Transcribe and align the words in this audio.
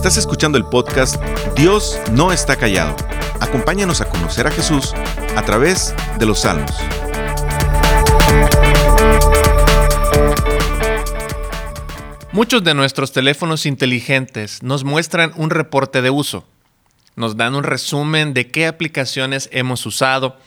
Estás 0.00 0.16
escuchando 0.16 0.56
el 0.56 0.64
podcast 0.64 1.22
Dios 1.54 2.00
no 2.12 2.32
está 2.32 2.56
callado. 2.56 2.96
Acompáñanos 3.38 4.00
a 4.00 4.08
conocer 4.08 4.46
a 4.46 4.50
Jesús 4.50 4.94
a 5.36 5.42
través 5.42 5.94
de 6.18 6.24
los 6.24 6.38
salmos. 6.38 6.74
Muchos 12.32 12.64
de 12.64 12.72
nuestros 12.72 13.12
teléfonos 13.12 13.66
inteligentes 13.66 14.62
nos 14.62 14.84
muestran 14.84 15.34
un 15.36 15.50
reporte 15.50 16.00
de 16.00 16.08
uso. 16.08 16.46
Nos 17.14 17.36
dan 17.36 17.54
un 17.54 17.64
resumen 17.64 18.32
de 18.32 18.50
qué 18.50 18.66
aplicaciones 18.66 19.50
hemos 19.52 19.84
usado, 19.84 20.38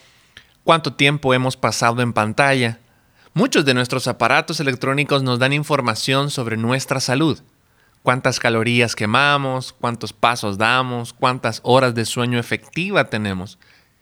cuánto 0.64 0.94
tiempo 0.94 1.32
hemos 1.32 1.56
pasado 1.56 2.02
en 2.02 2.12
pantalla. 2.12 2.80
Muchos 3.34 3.64
de 3.64 3.74
nuestros 3.74 4.08
aparatos 4.08 4.58
electrónicos 4.58 5.22
nos 5.22 5.38
dan 5.38 5.52
información 5.52 6.32
sobre 6.32 6.56
nuestra 6.56 6.98
salud. 6.98 7.38
Cuántas 8.04 8.38
calorías 8.38 8.94
quemamos, 8.94 9.72
cuántos 9.72 10.12
pasos 10.12 10.58
damos, 10.58 11.14
cuántas 11.14 11.60
horas 11.62 11.94
de 11.94 12.04
sueño 12.04 12.38
efectiva 12.38 13.08
tenemos. 13.08 13.58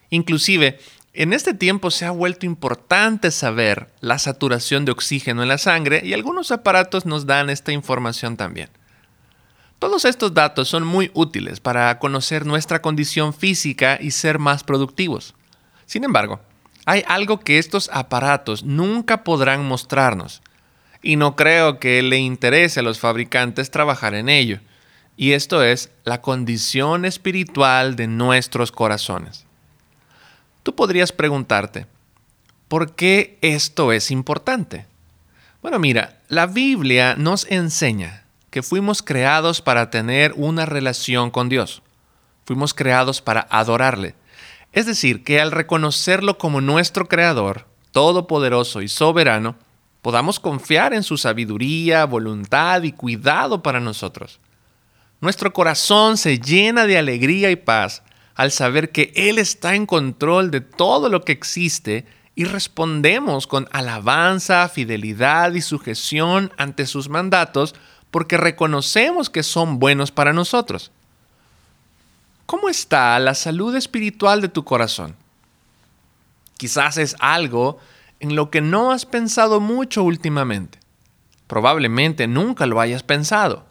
Inclusive, 0.09 0.77
en 1.13 1.31
este 1.31 1.53
tiempo 1.53 1.89
se 1.89 2.03
ha 2.03 2.11
vuelto 2.11 2.45
importante 2.45 3.31
saber 3.31 3.93
la 4.01 4.19
saturación 4.19 4.83
de 4.83 4.91
oxígeno 4.91 5.41
en 5.41 5.47
la 5.47 5.57
sangre 5.57 6.01
y 6.03 6.11
algunos 6.11 6.51
aparatos 6.51 7.05
nos 7.05 7.25
dan 7.25 7.49
esta 7.49 7.71
información 7.71 8.35
también. 8.35 8.67
Todos 9.79 10.03
estos 10.03 10.33
datos 10.33 10.67
son 10.67 10.85
muy 10.85 11.09
útiles 11.13 11.61
para 11.61 11.97
conocer 11.97 12.45
nuestra 12.45 12.81
condición 12.81 13.33
física 13.33 13.97
y 14.01 14.11
ser 14.11 14.37
más 14.37 14.65
productivos. 14.65 15.33
Sin 15.85 16.03
embargo, 16.03 16.41
hay 16.85 17.05
algo 17.07 17.39
que 17.39 17.57
estos 17.57 17.89
aparatos 17.93 18.65
nunca 18.65 19.23
podrán 19.23 19.65
mostrarnos, 19.65 20.41
y 21.03 21.17
no 21.17 21.35
creo 21.35 21.79
que 21.79 22.01
le 22.01 22.17
interese 22.17 22.79
a 22.79 22.83
los 22.83 22.99
fabricantes 22.99 23.69
trabajar 23.69 24.15
en 24.15 24.29
ello, 24.29 24.59
y 25.15 25.33
esto 25.33 25.61
es 25.61 25.91
la 26.05 26.21
condición 26.21 27.05
espiritual 27.05 27.95
de 27.95 28.07
nuestros 28.07 28.71
corazones. 28.71 29.45
Tú 30.63 30.73
podrías 30.73 31.11
preguntarte, 31.11 31.85
¿por 32.67 32.95
qué 32.95 33.37
esto 33.41 33.91
es 33.91 34.09
importante? 34.09 34.87
Bueno, 35.61 35.77
mira, 35.77 36.21
la 36.29 36.47
Biblia 36.47 37.15
nos 37.17 37.45
enseña 37.51 38.23
que 38.49 38.63
fuimos 38.63 39.01
creados 39.01 39.61
para 39.61 39.89
tener 39.89 40.33
una 40.35 40.65
relación 40.65 41.31
con 41.31 41.49
Dios. 41.49 41.81
Fuimos 42.45 42.73
creados 42.73 43.21
para 43.21 43.47
adorarle. 43.49 44.15
Es 44.73 44.85
decir, 44.85 45.23
que 45.23 45.39
al 45.39 45.51
reconocerlo 45.51 46.37
como 46.37 46.61
nuestro 46.61 47.07
Creador, 47.07 47.65
todopoderoso 47.91 48.81
y 48.81 48.87
soberano, 48.87 49.55
podamos 50.03 50.37
confiar 50.37 50.93
en 50.93 51.01
su 51.01 51.17
sabiduría, 51.17 52.05
voluntad 52.05 52.83
y 52.83 52.91
cuidado 52.91 53.63
para 53.63 53.79
nosotros. 53.79 54.41
Nuestro 55.21 55.53
corazón 55.53 56.17
se 56.17 56.39
llena 56.39 56.85
de 56.85 56.97
alegría 56.97 57.49
y 57.49 57.55
paz 57.55 58.03
al 58.35 58.51
saber 58.51 58.91
que 58.91 59.13
Él 59.15 59.39
está 59.39 59.75
en 59.75 59.85
control 59.85 60.51
de 60.51 60.59
todo 60.59 61.07
lo 61.07 61.23
que 61.23 61.31
existe 61.31 62.05
y 62.35 62.43
respondemos 62.43 63.47
con 63.47 63.69
alabanza, 63.71 64.67
fidelidad 64.67 65.53
y 65.53 65.61
sujeción 65.61 66.51
ante 66.57 66.85
sus 66.85 67.07
mandatos 67.07 67.73
porque 68.11 68.35
reconocemos 68.35 69.29
que 69.29 69.41
son 69.41 69.79
buenos 69.79 70.11
para 70.11 70.33
nosotros. 70.33 70.91
¿Cómo 72.45 72.67
está 72.67 73.17
la 73.19 73.35
salud 73.35 73.73
espiritual 73.77 74.41
de 74.41 74.49
tu 74.49 74.65
corazón? 74.65 75.15
Quizás 76.57 76.97
es 76.97 77.15
algo 77.19 77.79
en 78.23 78.35
lo 78.35 78.49
que 78.49 78.61
no 78.61 78.91
has 78.91 79.05
pensado 79.05 79.59
mucho 79.59 80.03
últimamente. 80.03 80.79
Probablemente 81.45 82.25
nunca 82.25 82.65
lo 82.65 82.79
hayas 82.79 83.03
pensado. 83.03 83.65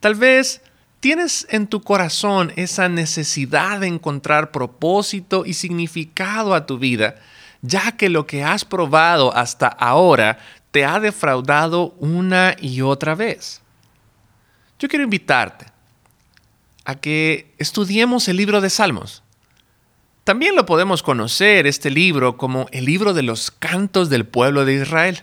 Tal 0.00 0.16
vez 0.16 0.60
¿Tienes 1.04 1.46
en 1.50 1.66
tu 1.66 1.82
corazón 1.82 2.50
esa 2.56 2.88
necesidad 2.88 3.80
de 3.80 3.88
encontrar 3.88 4.52
propósito 4.52 5.44
y 5.44 5.52
significado 5.52 6.54
a 6.54 6.64
tu 6.64 6.78
vida, 6.78 7.16
ya 7.60 7.92
que 7.92 8.08
lo 8.08 8.26
que 8.26 8.42
has 8.42 8.64
probado 8.64 9.36
hasta 9.36 9.66
ahora 9.66 10.38
te 10.70 10.86
ha 10.86 10.98
defraudado 11.00 11.94
una 11.98 12.56
y 12.58 12.80
otra 12.80 13.14
vez? 13.14 13.60
Yo 14.78 14.88
quiero 14.88 15.04
invitarte 15.04 15.66
a 16.86 16.94
que 16.94 17.52
estudiemos 17.58 18.26
el 18.28 18.38
libro 18.38 18.62
de 18.62 18.70
Salmos. 18.70 19.23
También 20.24 20.56
lo 20.56 20.66
podemos 20.66 21.02
conocer, 21.02 21.66
este 21.66 21.90
libro, 21.90 22.36
como 22.36 22.66
el 22.72 22.86
libro 22.86 23.14
de 23.14 23.22
los 23.22 23.50
cantos 23.50 24.08
del 24.10 24.26
pueblo 24.26 24.64
de 24.64 24.74
Israel. 24.74 25.22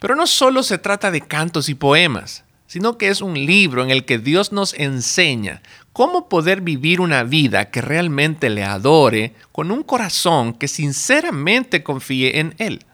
Pero 0.00 0.16
no 0.16 0.26
solo 0.26 0.62
se 0.62 0.78
trata 0.78 1.10
de 1.10 1.20
cantos 1.20 1.68
y 1.68 1.74
poemas 1.74 2.44
sino 2.74 2.98
que 2.98 3.08
es 3.08 3.20
un 3.20 3.34
libro 3.34 3.84
en 3.84 3.90
el 3.90 4.04
que 4.04 4.18
Dios 4.18 4.50
nos 4.50 4.74
enseña 4.74 5.62
cómo 5.92 6.28
poder 6.28 6.60
vivir 6.60 7.00
una 7.00 7.22
vida 7.22 7.70
que 7.70 7.80
realmente 7.80 8.50
le 8.50 8.64
adore 8.64 9.34
con 9.52 9.70
un 9.70 9.84
corazón 9.84 10.54
que 10.54 10.66
sinceramente 10.66 11.84
confíe 11.84 12.40
en 12.40 12.56
Él. 12.58 12.84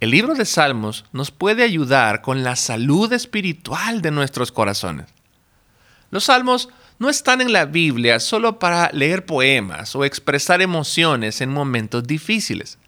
El 0.00 0.10
libro 0.10 0.34
de 0.34 0.44
Salmos 0.44 1.06
nos 1.12 1.30
puede 1.30 1.62
ayudar 1.62 2.20
con 2.20 2.42
la 2.42 2.56
salud 2.56 3.10
espiritual 3.12 4.02
de 4.02 4.10
nuestros 4.10 4.52
corazones. 4.52 5.06
Los 6.10 6.24
salmos 6.24 6.68
no 7.00 7.08
están 7.08 7.40
en 7.40 7.52
la 7.52 7.64
Biblia 7.64 8.20
solo 8.20 8.58
para 8.58 8.90
leer 8.92 9.24
poemas 9.24 9.96
o 9.96 10.04
expresar 10.04 10.60
emociones 10.60 11.40
en 11.40 11.50
momentos 11.50 12.06
difíciles. 12.06 12.78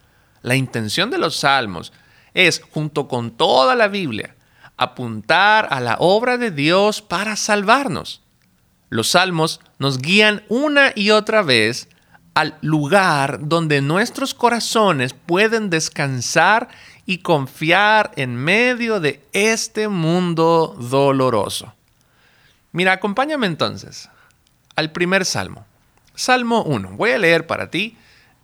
La 0.43 0.55
intención 0.55 1.09
de 1.09 1.17
los 1.17 1.35
salmos 1.35 1.91
es, 2.35 2.61
junto 2.71 3.07
con 3.07 3.31
toda 3.31 3.73
la 3.73 3.87
Biblia, 3.87 4.35
apuntar 4.77 5.67
a 5.71 5.81
la 5.81 5.97
obra 5.99 6.37
de 6.37 6.51
Dios 6.51 7.01
para 7.01 7.35
salvarnos. 7.35 8.21
Los 8.89 9.09
salmos 9.09 9.59
nos 9.79 9.97
guían 9.97 10.43
una 10.47 10.91
y 10.95 11.09
otra 11.09 11.41
vez 11.41 11.89
al 12.35 12.55
lugar 12.61 13.39
donde 13.41 13.81
nuestros 13.81 14.35
corazones 14.35 15.13
pueden 15.13 15.71
descansar 15.71 16.69
y 17.07 17.17
confiar 17.19 18.11
en 18.15 18.35
medio 18.35 18.99
de 18.99 19.23
este 19.33 19.87
mundo 19.87 20.75
doloroso. 20.79 21.73
Mira, 22.73 22.93
acompáñame 22.93 23.47
entonces 23.47 24.09
al 24.75 24.91
primer 24.91 25.25
salmo. 25.25 25.65
Salmo 26.15 26.63
1. 26.63 26.97
Voy 26.97 27.11
a 27.11 27.17
leer 27.17 27.47
para 27.47 27.69
ti 27.69 27.97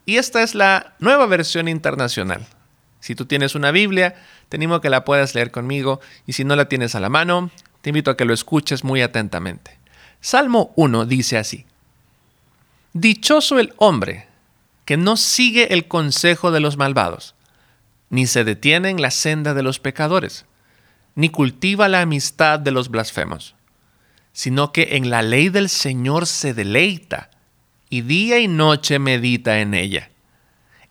y 0.05 0.17
esta 0.17 0.41
es 0.43 0.55
la 0.55 0.93
nueva 0.99 1.25
versión 1.25 1.67
internacional. 1.67 2.45
Si 2.99 3.15
tú 3.15 3.25
tienes 3.25 3.55
una 3.55 3.71
Biblia, 3.71 4.15
te 4.47 4.57
animo 4.57 4.81
que 4.81 4.89
la 4.89 5.03
puedas 5.03 5.35
leer 5.35 5.51
conmigo 5.51 5.99
y 6.25 6.33
si 6.33 6.43
no 6.43 6.55
la 6.55 6.69
tienes 6.69 6.95
a 6.95 6.99
la 6.99 7.09
mano, 7.09 7.49
te 7.81 7.89
invito 7.89 8.11
a 8.11 8.17
que 8.17 8.25
lo 8.25 8.33
escuches 8.33 8.83
muy 8.83 9.01
atentamente. 9.01 9.77
Salmo 10.21 10.73
1 10.75 11.05
dice 11.05 11.37
así, 11.37 11.65
Dichoso 12.93 13.59
el 13.59 13.73
hombre 13.77 14.27
que 14.85 14.97
no 14.97 15.17
sigue 15.17 15.73
el 15.73 15.87
consejo 15.87 16.51
de 16.51 16.59
los 16.59 16.77
malvados, 16.77 17.35
ni 18.09 18.27
se 18.27 18.43
detiene 18.43 18.89
en 18.89 19.01
la 19.01 19.11
senda 19.11 19.53
de 19.53 19.63
los 19.63 19.79
pecadores, 19.79 20.45
ni 21.15 21.29
cultiva 21.29 21.87
la 21.87 22.01
amistad 22.01 22.59
de 22.59 22.71
los 22.71 22.89
blasfemos, 22.89 23.55
sino 24.33 24.71
que 24.71 24.95
en 24.97 25.09
la 25.09 25.21
ley 25.21 25.49
del 25.49 25.69
Señor 25.69 26.25
se 26.27 26.53
deleita, 26.53 27.29
y 27.89 28.01
día 28.01 28.39
y 28.39 28.47
noche 28.47 28.99
medita 28.99 29.59
en 29.59 29.73
ella. 29.73 30.09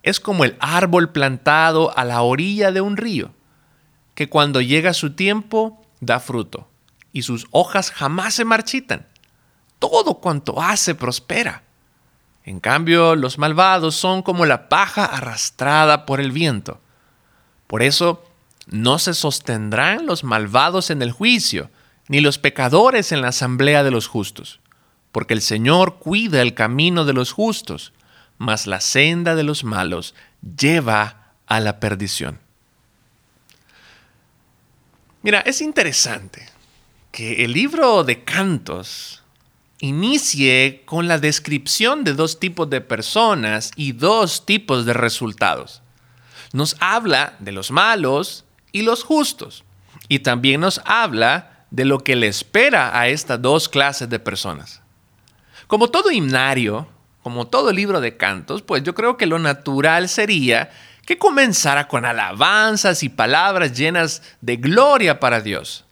Es 0.03 0.21
como 0.21 0.44
el 0.44 0.56
árbol 0.60 1.12
plantado 1.12 1.97
a 1.97 2.04
la 2.04 2.22
orilla 2.22 2.72
de 2.72 2.81
un 2.81 2.97
río 2.97 3.32
que 4.19 4.28
cuando 4.28 4.60
llega 4.60 4.94
su 4.94 5.12
tiempo 5.12 5.81
da 6.00 6.19
fruto, 6.19 6.66
y 7.12 7.22
sus 7.22 7.47
hojas 7.53 7.93
jamás 7.93 8.34
se 8.34 8.44
marchitan. 8.44 9.06
Todo 9.78 10.15
cuanto 10.15 10.60
hace 10.60 10.97
prospera. 10.97 11.62
En 12.44 12.59
cambio, 12.59 13.15
los 13.15 13.38
malvados 13.38 13.94
son 13.94 14.22
como 14.22 14.44
la 14.44 14.69
paja 14.69 15.05
arrastrada 15.05 16.05
por 16.05 16.20
el 16.20 16.32
viento. 16.32 16.81
Por 17.69 17.84
eso, 17.84 18.25
no 18.67 18.99
se 18.99 19.14
sostendrán 19.14 20.05
los 20.05 20.25
malvados 20.25 20.90
en 20.90 21.00
el 21.02 21.12
juicio, 21.12 21.70
ni 22.08 22.20
los 22.20 22.38
pecadores 22.38 23.12
en 23.12 23.20
la 23.20 23.28
asamblea 23.28 23.84
de 23.84 23.90
los 23.90 24.06
justos, 24.06 24.60
porque 25.12 25.34
el 25.34 25.43
Señor 25.43 25.99
cuida 25.99 26.43
el 26.43 26.55
camino 26.55 27.05
de 27.05 27.12
los 27.12 27.32
justos, 27.32 27.93
mas 28.38 28.66
la 28.66 28.81
senda 28.81 29.34
de 29.34 29.43
los 29.43 29.64
malos 29.64 30.14
lleva 30.56 31.34
a 31.46 31.60
la 31.60 31.81
perdición. 31.81 32.38
Mira, 35.22 35.40
es 35.40 35.60
interesante 35.60 36.49
que 37.10 37.44
el 37.44 37.52
libro 37.52 38.05
de 38.05 38.22
cantos 38.25 39.22
inicie 39.81 40.82
con 40.84 41.08
la 41.08 41.19
descripción 41.19 42.04
de 42.04 42.14
dos 42.14 42.40
tipos 42.40 42.70
de 42.70 42.81
personas 42.81 43.70
y 43.76 43.93
dos 43.93 44.46
tipos 44.46 44.84
de 44.84 44.93
resultados. 44.93 45.82
Nos 46.52 46.76
habla 46.81 47.37
de 47.40 47.52
los 47.52 47.70
malos 47.70 48.44
y 48.72 48.82
los 48.82 49.02
justos. 49.02 49.64
Y 50.08 50.20
también 50.20 50.61
nos 50.61 50.81
habla 50.84 51.57
de 51.70 51.85
lo 51.85 51.99
que 52.00 52.17
le 52.17 52.29
espera 52.29 52.99
a 52.99 53.09
estas 53.09 53.41
dos 53.41 53.69
clases 53.69 54.09
de 54.09 54.19
personas. 54.19 54.81
Como 55.67 55.88
todo 55.88 56.11
himnario, 56.11 56.88
como 57.23 57.47
todo 57.47 57.73
libro 57.73 58.00
de 58.00 58.17
cantos, 58.17 58.62
pues 58.62 58.82
yo 58.82 58.94
creo 58.94 59.17
que 59.17 59.26
lo 59.26 59.38
natural 59.38 60.09
sería 60.09 60.70
que 61.05 61.19
comenzara 61.19 61.88
con 61.88 62.05
alabanzas 62.05 63.03
y 63.03 63.09
palabras 63.09 63.76
llenas 63.76 64.23
de 64.41 64.56
gloria 64.56 65.20
para 65.20 65.41
Dios. 65.41 65.85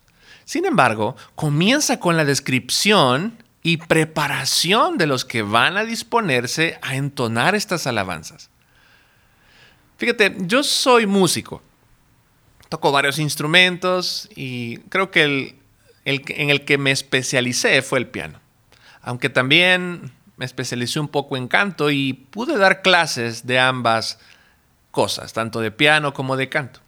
Sin 0.45 0.65
embargo, 0.65 1.17
comienza 1.35 1.99
con 1.99 2.17
la 2.17 2.25
descripción 2.25 3.43
y 3.63 3.79
preparación 3.79 4.97
de 4.97 5.07
los 5.07 5.25
que 5.25 5.43
van 5.43 5.77
a 5.77 5.85
disponerse 5.85 6.79
a 6.83 6.97
entonar 6.97 7.55
estas 7.55 7.87
alabanzas. 7.87 8.49
Fíjate, 9.99 10.37
yo 10.41 10.63
soy 10.63 11.07
músico, 11.07 11.63
toco 12.69 12.93
varios 12.93 13.19
instrumentos 13.19 14.29
y 14.37 14.79
creo 14.89 15.11
que 15.11 15.25
el, 15.25 15.57
en 16.07 16.51
el 16.51 16.65
que 16.65 16.79
me 16.79 16.93
especialicé 16.93 17.83
fue 17.83 17.99
el 17.99 18.07
piano. 18.07 18.41
Aunque 19.03 19.29
también 19.29 20.13
me 20.37 20.45
especialicé 20.45 21.01
un 21.01 21.09
poco 21.09 21.37
en 21.37 21.49
canto 21.49 21.91
y 21.91 22.13
pude 22.13 22.57
dar 22.57 22.83
clases 22.83 23.47
de 23.47 23.59
ambas 23.59 24.19
cosas, 24.91 25.33
tanto 25.33 25.61
de 25.61 25.71
piano 25.71 26.15
como 26.15 26.37
de 26.37 26.49
canto. 26.49 26.81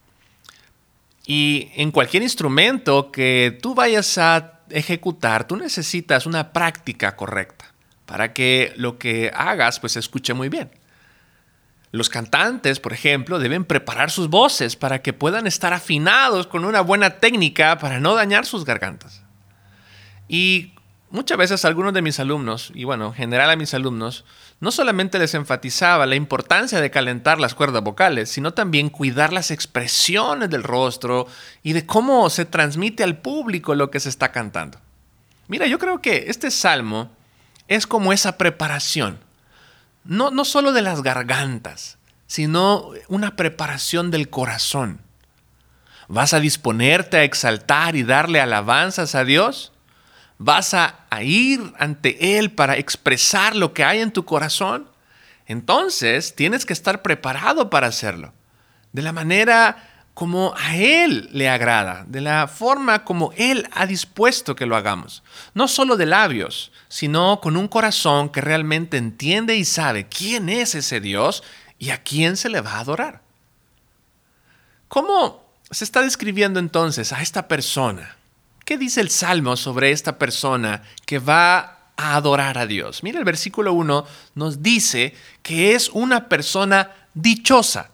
Y 1.25 1.69
en 1.75 1.91
cualquier 1.91 2.23
instrumento 2.23 3.11
que 3.11 3.57
tú 3.61 3.75
vayas 3.75 4.17
a 4.17 4.61
ejecutar, 4.69 5.47
tú 5.47 5.57
necesitas 5.57 6.25
una 6.25 6.51
práctica 6.53 7.15
correcta 7.15 7.71
para 8.05 8.33
que 8.33 8.73
lo 8.77 8.97
que 8.97 9.31
hagas 9.35 9.79
pues 9.79 9.93
se 9.93 9.99
escuche 9.99 10.33
muy 10.33 10.49
bien. 10.49 10.71
Los 11.91 12.09
cantantes, 12.09 12.79
por 12.79 12.93
ejemplo, 12.93 13.39
deben 13.39 13.65
preparar 13.65 14.11
sus 14.11 14.29
voces 14.29 14.75
para 14.75 15.01
que 15.01 15.13
puedan 15.13 15.47
estar 15.47 15.73
afinados 15.73 16.45
con 16.45 16.65
una 16.65 16.81
buena 16.81 17.17
técnica 17.17 17.79
para 17.79 17.99
no 17.99 18.13
dañar 18.13 18.45
sus 18.45 18.63
gargantas. 18.63 19.23
Y 20.27 20.73
muchas 21.09 21.39
veces 21.39 21.65
algunos 21.65 21.93
de 21.95 22.03
mis 22.03 22.19
alumnos, 22.19 22.71
y 22.75 22.83
bueno, 22.83 23.07
en 23.07 23.13
general 23.13 23.49
a 23.49 23.55
mis 23.55 23.73
alumnos, 23.73 24.23
no 24.59 24.71
solamente 24.71 25.17
les 25.17 25.33
enfatizaba 25.33 26.05
la 26.05 26.15
importancia 26.15 26.79
de 26.79 26.91
calentar 26.91 27.39
las 27.39 27.55
cuerdas 27.55 27.81
vocales, 27.81 28.29
sino 28.29 28.53
también 28.53 28.89
cuidar 28.89 29.33
las 29.33 29.49
expresiones 29.49 30.51
del 30.51 30.61
rostro 30.61 31.25
y 31.63 31.73
de 31.73 31.87
cómo 31.87 32.29
se 32.29 32.45
transmite 32.45 33.03
al 33.03 33.17
público 33.17 33.73
lo 33.73 33.89
que 33.89 33.99
se 33.99 34.09
está 34.09 34.31
cantando. 34.31 34.77
Mira, 35.47 35.65
yo 35.65 35.79
creo 35.79 36.03
que 36.03 36.25
este 36.27 36.51
salmo 36.51 37.09
es 37.67 37.87
como 37.87 38.13
esa 38.13 38.37
preparación 38.37 39.17
no, 40.03 40.31
no 40.31 40.45
solo 40.45 40.71
de 40.71 40.81
las 40.81 41.03
gargantas, 41.03 41.97
sino 42.27 42.91
una 43.07 43.35
preparación 43.35 44.11
del 44.11 44.29
corazón. 44.29 45.01
¿Vas 46.07 46.33
a 46.33 46.39
disponerte 46.39 47.17
a 47.17 47.23
exaltar 47.23 47.95
y 47.95 48.03
darle 48.03 48.41
alabanzas 48.41 49.15
a 49.15 49.23
Dios? 49.23 49.71
¿Vas 50.37 50.73
a, 50.73 51.05
ir 51.21 51.73
ante 51.77 52.37
Él 52.37 52.51
para 52.51 52.77
expresar 52.77 53.55
lo 53.55 53.73
que 53.73 53.83
hay 53.83 53.99
en 53.99 54.11
tu 54.11 54.25
corazón? 54.25 54.89
Entonces 55.45 56.35
tienes 56.35 56.65
que 56.65 56.73
estar 56.73 57.01
preparado 57.01 57.69
para 57.69 57.87
hacerlo. 57.87 58.33
De 58.93 59.01
la 59.01 59.11
manera 59.11 59.88
como 60.19 60.53
a 60.57 60.75
Él 60.75 61.29
le 61.31 61.47
agrada, 61.47 62.03
de 62.05 62.19
la 62.19 62.49
forma 62.49 63.05
como 63.05 63.31
Él 63.37 63.65
ha 63.71 63.85
dispuesto 63.85 64.53
que 64.53 64.65
lo 64.65 64.75
hagamos. 64.75 65.23
No 65.53 65.69
solo 65.69 65.95
de 65.95 66.05
labios, 66.05 66.73
sino 66.89 67.39
con 67.39 67.55
un 67.55 67.69
corazón 67.69 68.27
que 68.27 68.41
realmente 68.41 68.97
entiende 68.97 69.55
y 69.55 69.63
sabe 69.63 70.09
quién 70.09 70.49
es 70.49 70.75
ese 70.75 70.99
Dios 70.99 71.41
y 71.77 71.91
a 71.91 72.03
quién 72.03 72.35
se 72.35 72.49
le 72.49 72.59
va 72.59 72.73
a 72.73 72.79
adorar. 72.81 73.21
¿Cómo 74.89 75.41
se 75.71 75.85
está 75.85 76.01
describiendo 76.01 76.59
entonces 76.59 77.13
a 77.13 77.21
esta 77.21 77.47
persona? 77.47 78.17
¿Qué 78.65 78.77
dice 78.77 78.99
el 78.99 79.11
Salmo 79.11 79.55
sobre 79.55 79.91
esta 79.91 80.17
persona 80.17 80.83
que 81.05 81.19
va 81.19 81.93
a 81.95 82.15
adorar 82.17 82.57
a 82.57 82.65
Dios? 82.65 83.03
Mira, 83.03 83.19
el 83.19 83.25
versículo 83.25 83.71
1 83.71 84.05
nos 84.35 84.61
dice 84.61 85.15
que 85.43 85.75
es 85.75 85.87
una 85.87 86.27
persona 86.27 86.91
dichosa 87.13 87.91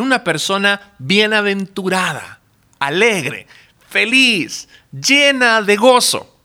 una 0.00 0.24
persona 0.24 0.94
bienaventurada, 0.98 2.40
alegre, 2.78 3.46
feliz, 3.88 4.68
llena 4.90 5.62
de 5.62 5.76
gozo. 5.76 6.38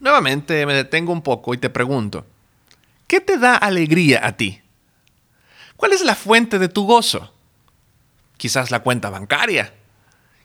Nuevamente 0.00 0.66
me 0.66 0.74
detengo 0.74 1.12
un 1.12 1.22
poco 1.22 1.54
y 1.54 1.58
te 1.58 1.70
pregunto, 1.70 2.26
¿qué 3.06 3.20
te 3.20 3.38
da 3.38 3.56
alegría 3.56 4.26
a 4.26 4.36
ti? 4.36 4.60
¿Cuál 5.76 5.92
es 5.92 6.02
la 6.02 6.14
fuente 6.14 6.58
de 6.58 6.68
tu 6.68 6.86
gozo? 6.86 7.32
Quizás 8.36 8.70
la 8.70 8.80
cuenta 8.80 9.10
bancaria, 9.10 9.72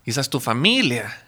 quizás 0.04 0.30
tu 0.30 0.40
familia, 0.40 1.26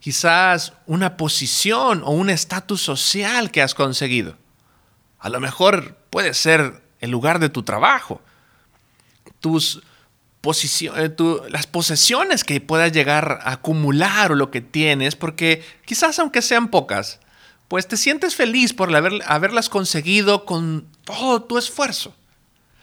quizás 0.00 0.74
una 0.86 1.16
posición 1.16 2.02
o 2.04 2.10
un 2.10 2.30
estatus 2.30 2.82
social 2.82 3.50
que 3.50 3.62
has 3.62 3.74
conseguido. 3.74 4.36
A 5.18 5.28
lo 5.28 5.40
mejor 5.40 5.96
puede 6.10 6.34
ser 6.34 6.82
el 7.00 7.10
lugar 7.10 7.38
de 7.38 7.48
tu 7.48 7.62
trabajo, 7.62 8.20
tus 9.40 9.82
eh, 10.94 11.16
las 11.50 11.66
posesiones 11.66 12.44
que 12.44 12.60
puedas 12.60 12.92
llegar 12.92 13.40
a 13.42 13.52
acumular 13.52 14.32
o 14.32 14.36
lo 14.36 14.50
que 14.50 14.60
tienes, 14.60 15.16
porque 15.16 15.64
quizás 15.84 16.18
aunque 16.18 16.42
sean 16.42 16.68
pocas, 16.68 17.20
pues 17.66 17.86
te 17.86 17.96
sientes 17.96 18.34
feliz 18.34 18.72
por 18.72 18.94
haberlas 18.94 19.68
conseguido 19.68 20.46
con 20.46 20.86
todo 21.04 21.42
tu 21.42 21.58
esfuerzo. 21.58 22.14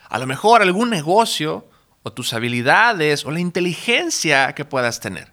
A 0.10 0.20
lo 0.20 0.28
mejor 0.28 0.62
algún 0.62 0.90
negocio 0.90 1.68
o 2.04 2.12
tus 2.12 2.34
habilidades 2.34 3.26
o 3.26 3.32
la 3.32 3.40
inteligencia 3.40 4.54
que 4.54 4.66
puedas 4.66 5.00
tener. 5.00 5.32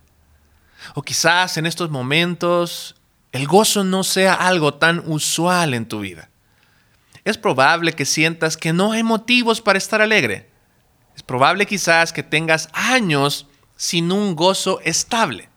O 0.95 1.03
quizás 1.03 1.59
en 1.59 1.67
estos 1.67 1.91
momentos 1.91 2.95
el 3.33 3.47
gozo 3.47 3.85
no 3.85 4.05
sea 4.05 4.35
algo 4.35 4.75
tan 4.75 5.03
usual 5.07 5.75
en 5.75 5.87
tu 5.87 6.01
vida. 6.01 6.31
Es 7.25 7.37
probable 7.37 7.93
que 7.93 8.07
sientas 8.07 8.57
que 8.57 8.73
no 8.73 8.93
hay 8.93 9.03
motivos 9.03 9.61
para 9.61 9.79
estar 9.79 10.01
alegre 10.01 10.52
es 11.17 11.23
probable 11.23 11.67
quizás 11.67 12.13
que 12.13 12.23
tengas 12.23 12.69
años 12.73 13.47
sin 13.77 14.13
un 14.13 14.35
gozo 14.35 14.81
estable. 14.85 15.49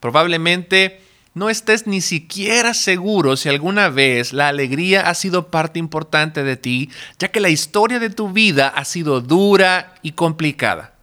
Probablemente 0.00 1.00
no 1.34 1.50
estés 1.50 1.86
ni 1.86 2.00
siquiera 2.00 2.72
seguro 2.72 3.36
si 3.36 3.48
alguna 3.48 3.88
vez 3.88 4.32
la 4.32 4.48
alegría 4.48 5.02
ha 5.02 5.14
sido 5.14 5.50
parte 5.50 5.78
importante 5.78 6.42
de 6.44 6.56
ti, 6.56 6.90
ya 7.18 7.28
que 7.28 7.40
la 7.40 7.50
historia 7.50 7.98
de 7.98 8.10
tu 8.10 8.32
vida 8.32 8.68
ha 8.68 8.84
sido 8.84 9.20
dura 9.20 9.94
y 10.02 10.12
complicada. 10.12 10.94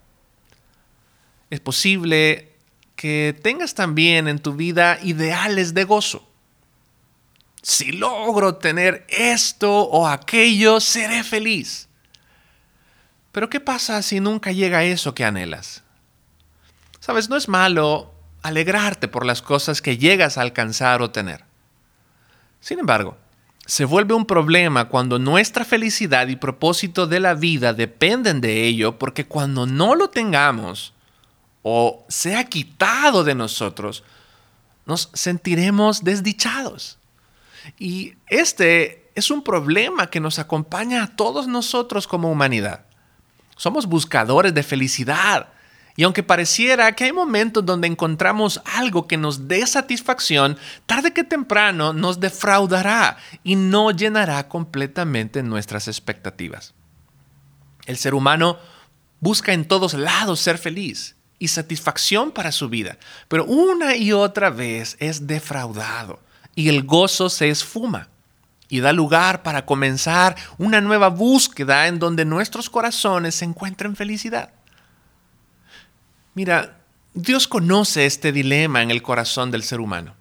Es 1.50 1.60
posible 1.60 2.52
que 2.96 3.38
tengas 3.44 3.76
también 3.76 4.28
en 4.28 4.40
tu 4.40 4.54
vida 4.54 4.98
ideales 5.04 5.74
de 5.74 5.84
gozo. 5.84 6.28
Si 7.62 7.92
logro 7.92 8.56
tener 8.56 9.06
esto 9.10 9.72
o 9.72 10.08
aquello, 10.08 10.80
seré 10.80 11.24
feliz. 11.24 11.88
Pero 13.34 13.50
¿qué 13.50 13.60
pasa 13.60 14.02
si 14.04 14.20
nunca 14.22 14.52
llega 14.52 14.86
eso 14.86 15.14
que 15.14 15.26
anhelas? 15.26 15.84
Sabes, 17.02 17.30
no 17.30 17.36
es 17.36 17.50
malo 17.50 18.14
alegrarte 18.44 19.08
por 19.08 19.26
las 19.26 19.42
cosas 19.42 19.82
que 19.82 19.98
llegas 19.98 20.38
a 20.38 20.42
alcanzar 20.42 21.02
o 21.02 21.10
tener. 21.12 21.44
Sin 22.62 22.80
embargo, 22.80 23.18
se 23.66 23.86
vuelve 23.86 24.14
un 24.14 24.26
problema 24.26 24.88
cuando 24.88 25.18
nuestra 25.18 25.66
felicidad 25.66 26.28
y 26.28 26.36
propósito 26.36 27.08
de 27.08 27.20
la 27.20 27.34
vida 27.34 27.74
dependen 27.74 28.40
de 28.40 28.66
ello, 28.66 29.00
porque 29.00 29.26
cuando 29.26 29.66
no 29.66 29.96
lo 29.96 30.10
tengamos 30.10 30.94
o 31.64 32.06
sea 32.10 32.44
quitado 32.44 33.24
de 33.24 33.34
nosotros, 33.34 34.04
nos 34.86 35.10
sentiremos 35.14 36.04
desdichados. 36.04 37.00
Y 37.80 38.14
este 38.28 39.10
es 39.16 39.32
un 39.32 39.44
problema 39.44 40.12
que 40.12 40.20
nos 40.20 40.38
acompaña 40.38 41.04
a 41.04 41.16
todos 41.16 41.48
nosotros 41.48 42.06
como 42.06 42.30
humanidad. 42.30 42.83
Somos 43.64 43.86
buscadores 43.86 44.54
de 44.54 44.62
felicidad. 44.62 45.48
Y 45.96 46.04
aunque 46.04 46.22
pareciera 46.22 46.94
que 46.94 47.06
hay 47.06 47.14
momentos 47.14 47.66
donde 47.66 47.88
encontramos 47.88 48.62
algo 48.66 49.08
que 49.08 49.16
nos 49.16 49.48
dé 49.48 49.66
satisfacción, 49.66 50.58
tarde 50.86 51.14
que 51.14 51.24
temprano 51.24 51.94
nos 51.94 52.20
defraudará 52.20 53.16
y 53.42 53.56
no 53.56 53.92
llenará 53.92 54.50
completamente 54.50 55.42
nuestras 55.44 55.88
expectativas. 55.88 56.74
El 57.86 57.96
ser 57.96 58.16
humano 58.16 58.58
busca 59.22 59.54
en 59.54 59.64
todos 59.64 59.94
lados 59.94 60.42
ser 60.42 60.58
feliz 60.58 61.16
y 61.40 61.48
satisfacción 61.48 62.32
para 62.32 62.52
su 62.52 62.68
vida, 62.68 62.98
pero 63.30 63.46
una 63.46 63.96
y 63.96 64.12
otra 64.12 64.50
vez 64.50 64.98
es 65.00 65.26
defraudado 65.26 66.20
y 66.54 66.68
el 66.68 66.84
gozo 66.84 67.30
se 67.30 67.50
esfuma 67.50 68.10
y 68.74 68.80
da 68.80 68.92
lugar 68.92 69.44
para 69.44 69.68
comenzar 69.68 70.36
una 70.58 70.82
nueva 70.82 71.10
búsqueda 71.10 71.88
en 71.88 72.00
donde 72.00 72.26
nuestros 72.26 72.72
corazones 72.72 73.36
se 73.36 73.46
encuentren 73.46 73.96
felicidad. 73.96 74.50
Mira, 76.34 76.80
Dios 77.14 77.48
conoce 77.48 78.08
este 78.08 78.32
dilema 78.32 78.82
en 78.82 78.90
el 78.90 79.04
corazón 79.04 79.52
del 79.52 79.62
ser 79.62 79.80
humano. 79.80 80.16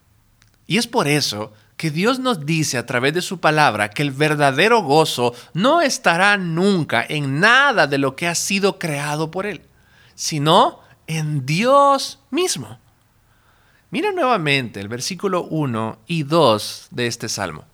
Y 0.67 0.77
es 0.77 0.87
por 0.87 1.09
eso 1.09 1.55
que 1.79 1.91
Dios 1.91 2.19
nos 2.19 2.45
dice 2.45 2.77
a 2.77 2.85
través 2.85 3.15
de 3.15 3.23
su 3.23 3.41
palabra 3.41 3.89
que 3.89 4.03
el 4.03 4.11
verdadero 4.11 4.83
gozo 4.83 5.35
no 5.55 5.81
estará 5.81 6.37
nunca 6.37 7.07
en 7.09 7.41
nada 7.41 7.87
de 7.87 7.97
lo 7.97 8.17
que 8.17 8.29
ha 8.29 8.35
sido 8.35 8.79
creado 8.79 9.31
por 9.31 9.47
Él, 9.47 9.63
sino 10.15 10.81
en 11.07 11.47
Dios 11.47 12.19
mismo. 12.31 12.79
Mira 13.91 14.13
nuevamente 14.13 14.79
el 14.79 14.89
versículo 14.89 15.45
1 15.45 16.01
y 16.07 16.25
2 16.25 16.89
de 16.91 17.07
este 17.07 17.31
salmo. 17.31 17.72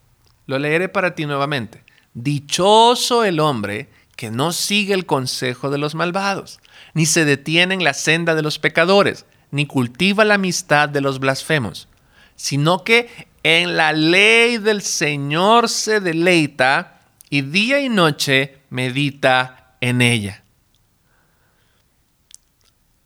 Lo 0.49 0.59
leeré 0.59 0.89
para 0.89 1.15
ti 1.15 1.27
nuevamente. 1.27 1.85
Dichoso 2.15 3.23
el 3.23 3.39
hombre 3.39 3.91
que 4.17 4.31
no 4.31 4.53
sigue 4.53 4.95
el 4.95 5.05
consejo 5.05 5.71
de 5.71 5.77
los 5.77 5.95
malvados, 5.95 6.59
ni 6.95 7.05
se 7.05 7.27
detiene 7.27 7.75
en 7.75 7.85
la 7.85 7.93
senda 7.93 8.35
de 8.35 8.43
los 8.43 8.59
pecadores, 8.59 9.27
ni 9.51 9.67
cultiva 9.67 10.25
la 10.25 10.35
amistad 10.35 10.89
de 10.89 11.03
los 11.03 11.21
blasfemos, 11.21 11.87
sino 12.35 12.83
que 12.83 13.29
en 13.43 13.77
la 13.77 13.93
ley 13.93 14.57
del 14.57 14.81
Señor 14.81 15.69
se 15.69 16.01
deleita 16.01 17.03
y 17.29 17.43
día 17.43 17.81
y 17.81 17.91
noche 17.91 18.59
medita 18.71 19.75
en 19.83 20.01
ella. 20.01 20.43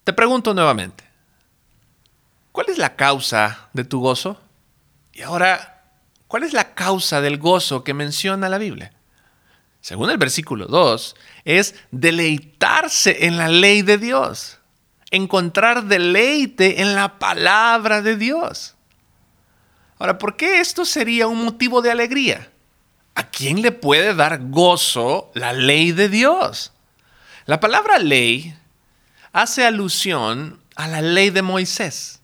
Te 0.05 0.13
pregunto 0.13 0.55
nuevamente, 0.55 1.05
¿cuál 2.53 2.69
es 2.71 2.79
la 2.79 2.95
causa 2.95 3.69
de 3.73 3.85
tu 3.85 4.01
gozo? 4.01 4.41
Y 5.13 5.23
ahora, 5.23 5.82
¿cuál 6.33 6.45
es 6.45 6.55
la 6.55 6.73
causa 6.73 7.21
del 7.21 7.37
gozo 7.37 7.85
que 7.85 7.93
menciona 7.93 8.49
la 8.49 8.57
Biblia? 8.57 8.91
Según 9.83 10.09
el 10.09 10.17
versículo 10.17 10.65
2, 10.65 11.15
es 11.45 11.75
deleitarse 11.91 13.27
en 13.27 13.37
la 13.37 13.49
ley 13.49 13.83
de 13.83 13.99
Dios, 13.99 14.59
encontrar 15.11 15.85
deleite 15.85 16.81
en 16.81 16.95
la 16.95 17.19
palabra 17.19 18.01
de 18.01 18.17
Dios. 18.17 18.77
Ahora, 19.99 20.17
¿por 20.17 20.39
qué 20.39 20.61
esto 20.61 20.87
sería 20.87 21.27
un 21.27 21.45
motivo 21.45 21.83
de 21.83 21.91
alegría? 21.91 22.51
¿A 23.15 23.25
quién 23.25 23.61
le 23.61 23.71
puede 23.71 24.15
dar 24.15 24.41
gozo 24.49 25.31
la 25.35 25.53
ley 25.53 25.93
de 25.93 26.09
Dios? 26.09 26.73
La 27.45 27.61
palabra 27.61 27.99
ley 27.99 28.57
hace 29.35 29.67
alusión 29.67 30.63
a 30.77 30.89
la 30.89 31.03
ley 31.03 31.29
de 31.29 31.43
Moisés, 31.43 32.23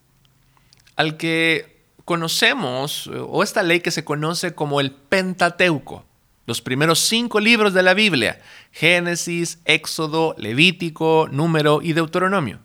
al 0.97 1.19
que 1.19 1.78
conocemos, 2.09 3.07
o 3.07 3.43
esta 3.43 3.63
ley 3.63 3.81
que 3.81 3.91
se 3.91 4.03
conoce 4.03 4.55
como 4.55 4.81
el 4.81 4.93
Pentateuco, 4.93 6.07
los 6.47 6.63
primeros 6.63 7.01
cinco 7.01 7.39
libros 7.39 7.75
de 7.75 7.83
la 7.83 7.93
Biblia, 7.93 8.41
Génesis, 8.73 9.59
Éxodo, 9.67 10.35
Levítico, 10.39 11.29
Número 11.31 11.83
y 11.83 11.93
Deuteronomio. 11.93 12.61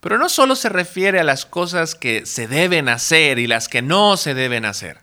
Pero 0.00 0.16
no 0.16 0.30
solo 0.30 0.56
se 0.56 0.70
refiere 0.70 1.20
a 1.20 1.22
las 1.22 1.44
cosas 1.44 1.94
que 1.94 2.24
se 2.24 2.48
deben 2.48 2.88
hacer 2.88 3.38
y 3.38 3.46
las 3.46 3.68
que 3.68 3.82
no 3.82 4.16
se 4.16 4.32
deben 4.32 4.64
hacer. 4.64 5.00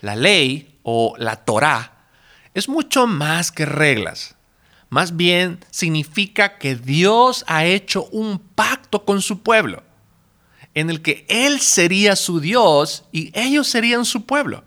La 0.00 0.14
ley 0.14 0.78
o 0.84 1.16
la 1.18 1.44
Torá 1.44 2.06
es 2.54 2.68
mucho 2.68 3.08
más 3.08 3.50
que 3.50 3.66
reglas. 3.66 4.36
Más 4.90 5.16
bien 5.16 5.58
significa 5.72 6.56
que 6.56 6.76
Dios 6.76 7.44
ha 7.48 7.64
hecho 7.64 8.04
un 8.12 8.38
pacto 8.38 9.04
con 9.04 9.22
su 9.22 9.42
pueblo, 9.42 9.82
en 10.74 10.90
el 10.90 11.02
que 11.02 11.26
Él 11.28 11.60
sería 11.60 12.16
su 12.16 12.40
Dios 12.40 13.04
y 13.12 13.30
ellos 13.38 13.68
serían 13.68 14.04
su 14.04 14.24
pueblo. 14.24 14.64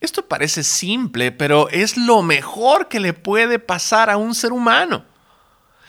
Esto 0.00 0.26
parece 0.26 0.62
simple, 0.62 1.32
pero 1.32 1.68
es 1.70 1.96
lo 1.96 2.22
mejor 2.22 2.88
que 2.88 3.00
le 3.00 3.14
puede 3.14 3.58
pasar 3.58 4.10
a 4.10 4.16
un 4.16 4.34
ser 4.34 4.52
humano. 4.52 5.04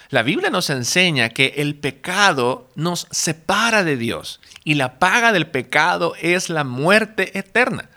La 0.09 0.23
Biblia 0.23 0.49
nos 0.49 0.71
enseña 0.71 1.29
que 1.29 1.53
el 1.57 1.75
pecado 1.75 2.67
nos 2.73 3.07
separa 3.11 3.83
de 3.83 3.95
Dios 3.95 4.41
y 4.63 4.73
la 4.73 4.97
paga 4.97 5.31
del 5.31 5.45
pecado 5.45 6.15
es 6.19 6.49
la 6.49 6.63
muerte 6.63 7.37
eterna. 7.37 7.89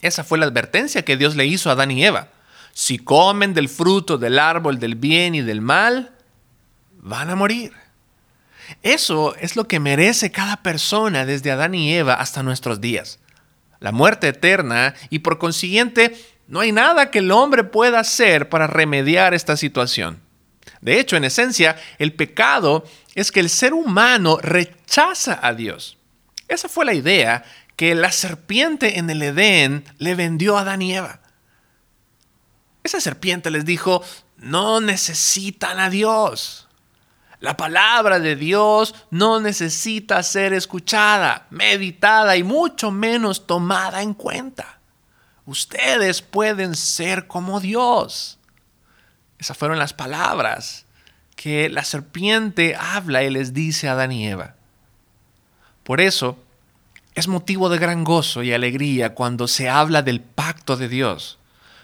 Esa 0.00 0.22
fue 0.22 0.38
la 0.38 0.46
advertencia 0.46 1.04
que 1.04 1.16
Dios 1.16 1.34
le 1.34 1.46
hizo 1.46 1.68
a 1.68 1.72
Adán 1.72 1.90
y 1.90 2.04
Eva. 2.04 2.28
Si 2.72 2.98
comen 2.98 3.54
del 3.54 3.68
fruto 3.68 4.18
del 4.18 4.38
árbol 4.38 4.78
del 4.78 4.94
bien 4.94 5.34
y 5.34 5.40
del 5.40 5.60
mal, 5.60 6.12
van 6.92 7.30
a 7.30 7.34
morir. 7.34 7.72
Eso 8.82 9.34
es 9.36 9.56
lo 9.56 9.66
que 9.66 9.80
merece 9.80 10.30
cada 10.30 10.62
persona 10.62 11.24
desde 11.24 11.50
Adán 11.50 11.74
y 11.74 11.94
Eva 11.94 12.14
hasta 12.14 12.42
nuestros 12.42 12.80
días. 12.80 13.18
La 13.80 13.92
muerte 13.92 14.28
eterna 14.28 14.94
y 15.10 15.20
por 15.20 15.38
consiguiente 15.38 16.16
no 16.46 16.60
hay 16.60 16.72
nada 16.72 17.10
que 17.10 17.20
el 17.20 17.30
hombre 17.30 17.64
pueda 17.64 18.00
hacer 18.00 18.48
para 18.48 18.66
remediar 18.66 19.34
esta 19.34 19.56
situación. 19.56 20.20
De 20.80 21.00
hecho, 21.00 21.16
en 21.16 21.24
esencia, 21.24 21.76
el 21.98 22.12
pecado 22.12 22.84
es 23.14 23.32
que 23.32 23.40
el 23.40 23.48
ser 23.48 23.72
humano 23.72 24.38
rechaza 24.42 25.38
a 25.42 25.54
Dios. 25.54 25.96
Esa 26.48 26.68
fue 26.68 26.84
la 26.84 26.94
idea 26.94 27.44
que 27.76 27.94
la 27.94 28.12
serpiente 28.12 28.98
en 28.98 29.08
el 29.10 29.22
Edén 29.22 29.84
le 29.98 30.14
vendió 30.14 30.56
a 30.56 30.60
Adán 30.60 30.82
y 30.82 30.94
Eva. 30.94 31.20
Esa 32.82 33.00
serpiente 33.00 33.50
les 33.50 33.64
dijo, 33.64 34.04
no 34.36 34.80
necesitan 34.80 35.80
a 35.80 35.88
Dios. 35.88 36.63
La 37.44 37.58
palabra 37.58 38.20
de 38.20 38.36
Dios 38.36 38.94
no 39.10 39.38
necesita 39.38 40.22
ser 40.22 40.54
escuchada, 40.54 41.46
meditada 41.50 42.38
y 42.38 42.42
mucho 42.42 42.90
menos 42.90 43.46
tomada 43.46 44.00
en 44.00 44.14
cuenta. 44.14 44.78
Ustedes 45.44 46.22
pueden 46.22 46.74
ser 46.74 47.26
como 47.26 47.60
Dios. 47.60 48.38
Esas 49.38 49.58
fueron 49.58 49.78
las 49.78 49.92
palabras 49.92 50.86
que 51.36 51.68
la 51.68 51.84
serpiente 51.84 52.76
habla 52.76 53.24
y 53.24 53.28
les 53.28 53.52
dice 53.52 53.90
a 53.90 53.92
Adán 53.92 54.12
y 54.12 54.26
Eva. 54.26 54.54
Por 55.82 56.00
eso 56.00 56.38
es 57.14 57.28
motivo 57.28 57.68
de 57.68 57.76
gran 57.76 58.04
gozo 58.04 58.42
y 58.42 58.54
alegría 58.54 59.14
cuando 59.14 59.48
se 59.48 59.68
habla 59.68 60.00
del 60.00 60.22
pacto 60.22 60.78
de 60.78 60.88
Dios, 60.88 61.38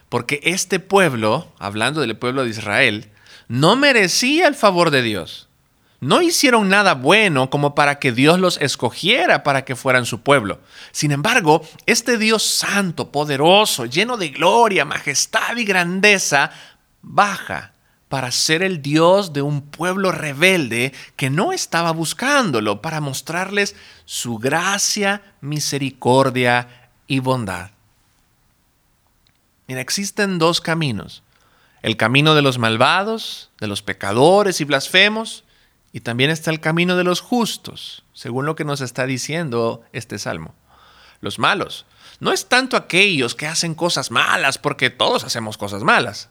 porque 0.09 0.41
este 0.43 0.81
pueblo, 0.81 1.53
hablando 1.59 2.01
del 2.01 2.17
pueblo 2.17 2.45
de 2.45 2.49
Israel, 2.49 3.11
no 3.49 3.77
merecía 3.77 4.49
el 4.49 4.55
favor 4.55 4.91
de 4.91 5.03
Dios. 5.03 5.49
No 6.01 6.23
hicieron 6.23 6.71
nada 6.71 6.95
bueno 6.95 7.51
como 7.51 7.75
para 7.75 7.99
que 7.99 8.13
Dios 8.13 8.41
los 8.41 8.59
escogiera 8.63 9.43
para 9.43 9.67
que 9.67 9.77
fueran 9.77 10.07
su 10.07 10.23
pueblo. 10.23 10.61
Sin 10.93 11.13
embargo, 11.13 11.63
este 11.85 12.17
Dios 12.17 12.43
santo, 12.43 13.13
poderoso, 13.13 13.85
lleno 13.85 14.17
de 14.17 14.31
gloria, 14.31 14.87
majestad 14.87 15.57
y 15.59 15.65
grandeza, 15.65 16.53
baja 17.03 17.75
para 18.11 18.33
ser 18.33 18.65
el 18.65 18.83
Dios 18.83 19.33
de 19.33 19.41
un 19.41 19.63
pueblo 19.63 20.11
rebelde 20.11 20.93
que 21.15 21.31
no 21.31 21.53
estaba 21.53 21.93
buscándolo, 21.93 22.83
para 22.83 23.01
mostrarles 23.01 23.77
su 24.05 24.39
gracia, 24.39 25.23
misericordia 25.41 26.91
y 27.07 27.21
bondad. 27.21 27.71
Mira, 29.69 29.81
existen 29.81 30.41
dos 30.41 30.61
caminos. 30.61 31.23
El 31.83 31.97
camino 31.97 32.35
de 32.35 32.43
los 32.43 32.59
malvados, 32.59 33.51
de 33.61 33.69
los 33.69 33.81
pecadores 33.81 34.61
y 34.61 34.65
blasfemos, 34.65 35.45
y 35.93 36.01
también 36.01 36.31
está 36.31 36.51
el 36.51 36.61
camino 36.61 36.97
de 36.97 37.05
los 37.05 37.21
justos, 37.21 38.05
según 38.13 38.47
lo 38.47 38.57
que 38.57 38.65
nos 38.65 38.81
está 38.81 39.07
diciendo 39.07 39.83
este 39.93 40.19
salmo. 40.19 40.55
Los 41.21 41.39
malos 41.39 41.87
no 42.19 42.33
es 42.33 42.49
tanto 42.49 42.77
aquellos 42.77 43.35
que 43.35 43.47
hacen 43.47 43.75
cosas 43.75 44.11
malas, 44.11 44.59
porque 44.59 44.91
todos 44.91 45.25
hacemos 45.25 45.57
cosas 45.57 45.83
malas 45.83 46.31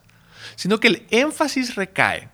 sino 0.56 0.80
que 0.80 0.88
el 0.88 1.06
énfasis 1.10 1.74
recae 1.74 2.28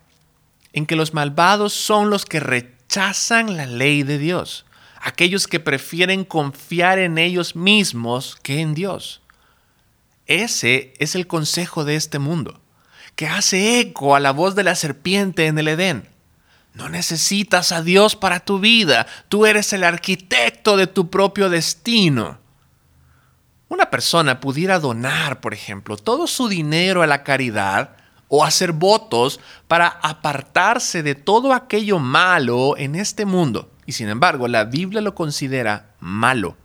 en 0.72 0.86
que 0.86 0.96
los 0.96 1.14
malvados 1.14 1.72
son 1.72 2.10
los 2.10 2.24
que 2.24 2.40
rechazan 2.40 3.56
la 3.56 3.66
ley 3.66 4.02
de 4.02 4.18
Dios, 4.18 4.66
aquellos 5.00 5.46
que 5.46 5.60
prefieren 5.60 6.24
confiar 6.24 6.98
en 6.98 7.18
ellos 7.18 7.56
mismos 7.56 8.36
que 8.42 8.60
en 8.60 8.74
Dios. 8.74 9.22
Ese 10.26 10.92
es 10.98 11.14
el 11.14 11.26
consejo 11.26 11.84
de 11.84 11.96
este 11.96 12.18
mundo, 12.18 12.60
que 13.14 13.26
hace 13.26 13.80
eco 13.80 14.14
a 14.14 14.20
la 14.20 14.32
voz 14.32 14.54
de 14.54 14.64
la 14.64 14.74
serpiente 14.74 15.46
en 15.46 15.58
el 15.58 15.68
Edén. 15.68 16.08
No 16.76 16.90
necesitas 16.90 17.72
a 17.72 17.80
Dios 17.80 18.16
para 18.16 18.40
tu 18.40 18.58
vida, 18.58 19.06
tú 19.30 19.46
eres 19.46 19.72
el 19.72 19.82
arquitecto 19.82 20.76
de 20.76 20.86
tu 20.86 21.08
propio 21.08 21.48
destino. 21.48 22.38
Una 23.70 23.88
persona 23.88 24.40
pudiera 24.40 24.78
donar, 24.78 25.40
por 25.40 25.54
ejemplo, 25.54 25.96
todo 25.96 26.26
su 26.26 26.48
dinero 26.48 27.00
a 27.02 27.06
la 27.06 27.24
caridad 27.24 27.96
o 28.28 28.44
hacer 28.44 28.72
votos 28.72 29.40
para 29.66 29.86
apartarse 29.86 31.02
de 31.02 31.14
todo 31.14 31.54
aquello 31.54 31.98
malo 31.98 32.76
en 32.76 32.94
este 32.94 33.24
mundo. 33.24 33.70
Y 33.86 33.92
sin 33.92 34.10
embargo, 34.10 34.46
la 34.46 34.64
Biblia 34.64 35.00
lo 35.00 35.14
considera 35.14 35.94
malo, 35.98 36.58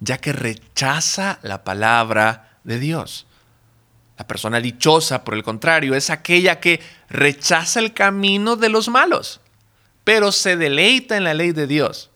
ya 0.00 0.18
que 0.18 0.34
rechaza 0.34 1.38
la 1.40 1.64
palabra 1.64 2.58
de 2.64 2.78
Dios. 2.78 3.26
La 4.18 4.26
persona 4.26 4.60
dichosa, 4.60 5.22
por 5.22 5.34
el 5.34 5.44
contrario, 5.44 5.94
es 5.94 6.10
aquella 6.10 6.58
que 6.58 6.80
rechaza 7.08 7.78
el 7.78 7.94
camino 7.94 8.56
de 8.56 8.68
los 8.68 8.88
malos, 8.88 9.40
pero 10.02 10.32
se 10.32 10.56
deleita 10.56 11.16
en 11.16 11.22
la 11.22 11.34
ley 11.34 11.52
de 11.52 11.68
Dios. 11.68 12.10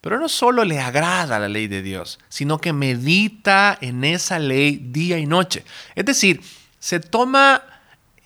Pero 0.00 0.18
no 0.18 0.28
solo 0.28 0.64
le 0.64 0.80
agrada 0.80 1.38
la 1.38 1.48
ley 1.48 1.68
de 1.68 1.82
Dios, 1.82 2.18
sino 2.28 2.58
que 2.58 2.72
medita 2.72 3.78
en 3.80 4.04
esa 4.04 4.40
ley 4.40 4.80
día 4.82 5.18
y 5.18 5.26
noche. 5.26 5.64
Es 5.94 6.04
decir, 6.04 6.40
se 6.80 6.98
toma 6.98 7.62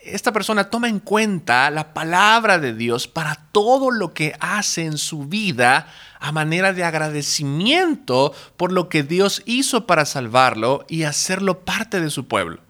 esta 0.03 0.33
persona 0.33 0.69
toma 0.69 0.89
en 0.89 0.99
cuenta 0.99 1.69
la 1.69 1.93
palabra 1.93 2.59
de 2.59 2.73
Dios 2.73 3.07
para 3.07 3.35
todo 3.53 3.89
lo 3.89 4.13
que 4.13 4.35
hace 4.39 4.83
en 4.83 4.97
su 4.97 5.25
vida 5.27 5.87
a 6.19 6.31
manera 6.31 6.73
de 6.73 6.83
agradecimiento 6.83 8.33
por 8.57 8.71
lo 8.71 8.89
que 8.89 9.03
Dios 9.03 9.43
hizo 9.45 9.87
para 9.87 10.05
salvarlo 10.05 10.85
y 10.89 11.03
hacerlo 11.03 11.63
parte 11.63 12.01
de 12.01 12.09
su 12.09 12.27
pueblo. 12.27 12.62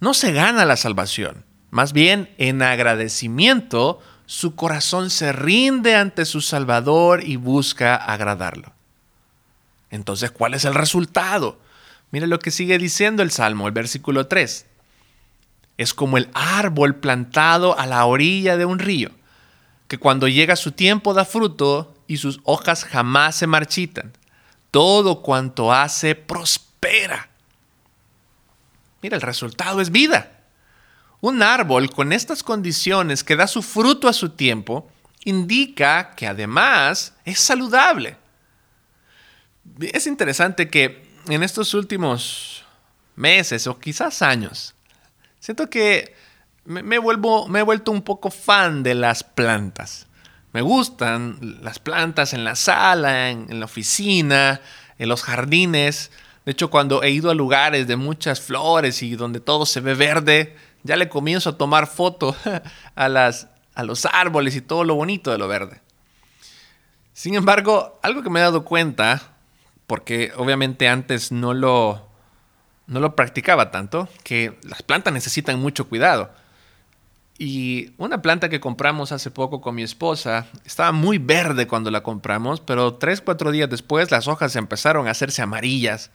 No 0.00 0.14
se 0.14 0.32
gana 0.32 0.64
la 0.64 0.76
salvación, 0.76 1.44
más 1.70 1.92
bien 1.92 2.34
en 2.38 2.62
agradecimiento 2.62 4.00
su 4.26 4.54
corazón 4.54 5.10
se 5.10 5.32
rinde 5.32 5.96
ante 5.96 6.24
su 6.24 6.40
Salvador 6.40 7.22
y 7.24 7.36
busca 7.36 7.96
agradarlo. 7.96 8.72
Entonces, 9.90 10.30
¿cuál 10.30 10.54
es 10.54 10.64
el 10.66 10.74
resultado? 10.74 11.58
Mire 12.10 12.26
lo 12.26 12.38
que 12.38 12.50
sigue 12.50 12.78
diciendo 12.78 13.22
el 13.22 13.30
Salmo, 13.30 13.66
el 13.66 13.72
versículo 13.72 14.26
3 14.26 14.66
es 15.78 15.94
como 15.94 16.18
el 16.18 16.28
árbol 16.34 16.96
plantado 16.96 17.78
a 17.78 17.86
la 17.86 18.04
orilla 18.04 18.56
de 18.56 18.66
un 18.66 18.80
río, 18.80 19.12
que 19.86 19.96
cuando 19.96 20.28
llega 20.28 20.56
su 20.56 20.72
tiempo 20.72 21.14
da 21.14 21.24
fruto 21.24 21.94
y 22.08 22.18
sus 22.18 22.40
hojas 22.42 22.84
jamás 22.84 23.36
se 23.36 23.46
marchitan. 23.46 24.12
Todo 24.70 25.22
cuanto 25.22 25.72
hace 25.72 26.14
prospera. 26.14 27.30
Mira, 29.02 29.16
el 29.16 29.22
resultado 29.22 29.80
es 29.80 29.90
vida. 29.90 30.32
Un 31.20 31.42
árbol 31.42 31.90
con 31.90 32.12
estas 32.12 32.42
condiciones 32.42 33.24
que 33.24 33.36
da 33.36 33.46
su 33.46 33.62
fruto 33.62 34.08
a 34.08 34.12
su 34.12 34.30
tiempo 34.30 34.90
indica 35.24 36.14
que 36.14 36.26
además 36.26 37.14
es 37.24 37.40
saludable. 37.40 38.16
Es 39.80 40.06
interesante 40.06 40.68
que 40.68 41.08
en 41.28 41.42
estos 41.42 41.74
últimos 41.74 42.64
meses 43.16 43.66
o 43.66 43.78
quizás 43.78 44.22
años, 44.22 44.74
siento 45.40 45.68
que 45.68 46.14
me, 46.64 46.98
vuelvo, 46.98 47.48
me 47.48 47.60
he 47.60 47.62
vuelto 47.62 47.90
un 47.90 48.02
poco 48.02 48.30
fan 48.30 48.82
de 48.82 48.94
las 48.94 49.24
plantas. 49.24 50.06
Me 50.52 50.62
gustan 50.62 51.58
las 51.62 51.78
plantas 51.78 52.32
en 52.32 52.44
la 52.44 52.54
sala, 52.54 53.30
en, 53.30 53.60
la 53.60 53.66
oficina, 53.66 54.60
en 54.98 55.08
los 55.08 55.22
jardines. 55.22 56.10
De 56.48 56.52
hecho, 56.52 56.70
cuando 56.70 57.02
he 57.02 57.10
ido 57.10 57.30
a 57.30 57.34
lugares 57.34 57.86
de 57.86 57.96
muchas 57.96 58.40
flores 58.40 59.02
y 59.02 59.16
donde 59.16 59.38
todo 59.38 59.66
se 59.66 59.82
ve 59.82 59.92
verde, 59.92 60.56
ya 60.82 60.96
le 60.96 61.10
comienzo 61.10 61.50
a 61.50 61.58
tomar 61.58 61.86
fotos 61.86 62.36
a, 62.96 63.04
a 63.04 63.84
los 63.84 64.06
árboles 64.06 64.56
y 64.56 64.62
todo 64.62 64.82
lo 64.82 64.94
bonito 64.94 65.30
de 65.30 65.36
lo 65.36 65.46
verde. 65.46 65.82
Sin 67.12 67.34
embargo, 67.34 68.00
algo 68.02 68.22
que 68.22 68.30
me 68.30 68.40
he 68.40 68.42
dado 68.42 68.64
cuenta, 68.64 69.34
porque 69.86 70.32
obviamente 70.38 70.88
antes 70.88 71.32
no 71.32 71.52
lo, 71.52 72.08
no 72.86 72.98
lo 72.98 73.14
practicaba 73.14 73.70
tanto, 73.70 74.08
que 74.24 74.58
las 74.62 74.82
plantas 74.82 75.12
necesitan 75.12 75.60
mucho 75.60 75.86
cuidado. 75.86 76.30
Y 77.40 77.92
una 77.98 78.20
planta 78.20 78.48
que 78.48 78.58
compramos 78.58 79.12
hace 79.12 79.30
poco 79.30 79.60
con 79.60 79.76
mi 79.76 79.84
esposa 79.84 80.46
estaba 80.64 80.90
muy 80.90 81.18
verde 81.18 81.68
cuando 81.68 81.88
la 81.92 82.02
compramos, 82.02 82.60
pero 82.60 82.94
tres, 82.94 83.20
cuatro 83.20 83.52
días 83.52 83.70
después 83.70 84.10
las 84.10 84.26
hojas 84.26 84.56
empezaron 84.56 85.06
a 85.06 85.12
hacerse 85.12 85.40
amarillas. 85.40 86.10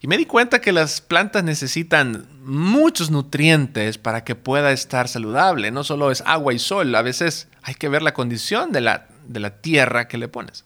Y 0.00 0.06
me 0.06 0.16
di 0.16 0.24
cuenta 0.24 0.62
que 0.62 0.72
las 0.72 1.02
plantas 1.02 1.44
necesitan 1.44 2.26
muchos 2.42 3.10
nutrientes 3.10 3.98
para 3.98 4.24
que 4.24 4.34
pueda 4.34 4.72
estar 4.72 5.06
saludable. 5.08 5.70
No 5.70 5.84
solo 5.84 6.10
es 6.10 6.22
agua 6.26 6.54
y 6.54 6.58
sol, 6.58 6.94
a 6.94 7.02
veces 7.02 7.48
hay 7.62 7.74
que 7.74 7.90
ver 7.90 8.02
la 8.02 8.14
condición 8.14 8.72
de 8.72 8.80
la, 8.80 9.06
de 9.26 9.40
la 9.40 9.60
tierra 9.60 10.08
que 10.08 10.18
le 10.18 10.28
pones. 10.28 10.64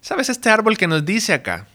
¿Sabes? 0.00 0.28
Este 0.28 0.48
árbol 0.48 0.78
que 0.78 0.86
nos 0.86 1.04
dice 1.04 1.34
acá 1.34 1.66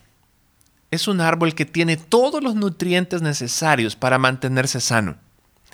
es 0.91 1.10
un 1.10 1.20
árbol 1.20 1.56
que 1.56 1.65
tiene 1.65 1.98
todos 1.98 2.41
los 2.41 2.56
nutrientes 2.56 3.22
necesarios 3.22 3.98
para 3.98 4.18
mantenerse 4.18 4.80
sano. 4.80 5.18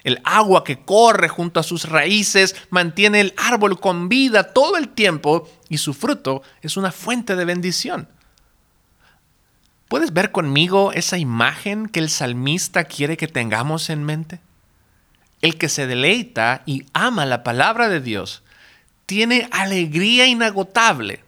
El 0.07 0.21
agua 0.23 0.63
que 0.63 0.79
corre 0.85 1.27
junto 1.27 1.59
a 1.59 1.63
sus 1.63 1.89
raíces 1.89 2.55
mantiene 2.69 3.19
el 3.19 3.33
árbol 3.35 3.77
con 3.77 4.07
vida 4.07 4.53
todo 4.53 4.77
el 4.77 4.87
tiempo 4.87 5.49
y 5.67 5.79
su 5.79 5.93
fruto 5.93 6.43
es 6.61 6.77
una 6.77 6.93
fuente 6.93 7.35
de 7.35 7.43
bendición. 7.43 8.07
¿Puedes 9.89 10.13
ver 10.13 10.31
conmigo 10.31 10.93
esa 10.93 11.17
imagen 11.17 11.89
que 11.89 11.99
el 11.99 12.09
salmista 12.09 12.85
quiere 12.85 13.17
que 13.17 13.27
tengamos 13.27 13.89
en 13.89 14.05
mente? 14.05 14.39
El 15.41 15.57
que 15.57 15.67
se 15.67 15.87
deleita 15.87 16.63
y 16.65 16.85
ama 16.93 17.25
la 17.25 17.43
palabra 17.43 17.89
de 17.89 17.99
Dios 17.99 18.43
tiene 19.07 19.49
alegría 19.51 20.25
inagotable, 20.25 21.25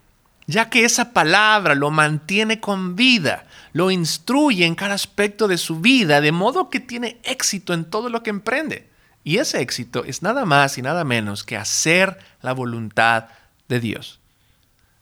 ya 0.50 0.70
que 0.70 0.84
esa 0.84 1.14
palabra 1.14 1.76
lo 1.76 1.92
mantiene 1.92 2.60
con 2.60 2.96
vida 2.96 3.46
lo 3.74 3.92
instruye 3.92 4.66
en 4.66 4.76
cada 4.76 4.96
aspecto 4.96 5.48
de 5.48 5.58
su 5.58 5.80
vida, 5.80 6.22
de 6.22 6.32
modo 6.32 6.70
que 6.70 6.80
tiene 6.80 7.20
éxito 7.24 7.74
en 7.74 7.86
todo 7.86 8.10
lo 8.10 8.24
que 8.24 8.30
emprende. 8.30 8.90
Y 9.24 9.38
ese 9.38 9.62
éxito 9.62 10.04
es 10.06 10.24
nada 10.24 10.46
más 10.46 10.78
y 10.78 10.82
nada 10.82 11.04
menos 11.04 11.44
que 11.44 11.58
hacer 11.58 12.18
la 12.42 12.54
voluntad 12.54 13.26
de 13.68 13.80
Dios. 13.80 14.20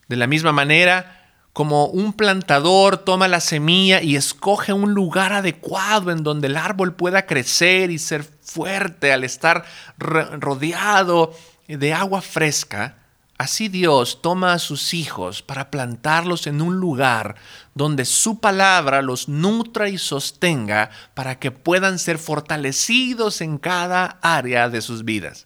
De 0.08 0.16
la 0.16 0.28
misma 0.28 0.52
manera, 0.52 1.32
como 1.54 1.86
un 1.86 2.14
plantador 2.14 2.98
toma 2.98 3.28
la 3.28 3.40
semilla 3.40 4.02
y 4.02 4.16
escoge 4.16 4.74
un 4.74 4.94
lugar 4.94 5.34
adecuado 5.34 6.12
en 6.12 6.24
donde 6.24 6.48
el 6.48 6.58
árbol 6.58 6.94
pueda 6.94 7.26
crecer 7.26 7.90
y 7.90 8.00
ser 8.00 8.24
fuerte 8.24 9.14
al 9.14 9.24
estar 9.24 9.66
rodeado 9.98 11.34
de 11.68 11.94
agua 11.94 12.22
fresca, 12.22 12.98
Así 13.38 13.68
Dios 13.68 14.24
toma 14.24 14.54
a 14.54 14.60
sus 14.60 14.96
hijos 14.96 15.44
para 15.44 15.70
plantarlos 15.70 16.48
en 16.48 16.60
un 16.60 16.78
lugar 16.78 17.36
donde 17.76 18.04
su 18.06 18.40
palabra 18.40 19.04
los 19.04 19.30
nutra 19.30 19.90
y 19.90 20.00
sostenga 20.00 20.90
para 21.14 21.38
que 21.38 21.52
puedan 21.52 22.00
ser 22.00 22.18
fortalecidos 22.18 23.42
en 23.42 23.60
cada 23.60 24.18
área 24.24 24.70
de 24.70 24.82
sus 24.82 25.06
vidas. 25.06 25.46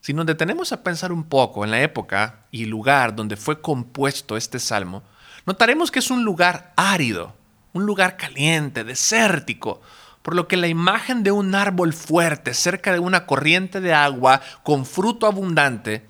Si 0.00 0.14
nos 0.14 0.26
detenemos 0.26 0.70
a 0.70 0.84
pensar 0.84 1.10
un 1.10 1.24
poco 1.24 1.64
en 1.64 1.72
la 1.72 1.82
época 1.82 2.44
y 2.52 2.66
lugar 2.66 3.16
donde 3.16 3.36
fue 3.36 3.60
compuesto 3.60 4.36
este 4.36 4.60
salmo, 4.60 5.02
notaremos 5.46 5.90
que 5.90 5.98
es 5.98 6.12
un 6.12 6.24
lugar 6.24 6.72
árido, 6.76 7.34
un 7.72 7.86
lugar 7.86 8.16
caliente, 8.16 8.84
desértico, 8.84 9.80
por 10.22 10.36
lo 10.36 10.46
que 10.46 10.56
la 10.56 10.68
imagen 10.68 11.24
de 11.24 11.32
un 11.32 11.56
árbol 11.56 11.92
fuerte 11.92 12.54
cerca 12.54 12.92
de 12.92 13.00
una 13.00 13.26
corriente 13.26 13.80
de 13.80 13.92
agua 13.92 14.40
con 14.62 14.86
fruto 14.86 15.26
abundante 15.26 16.06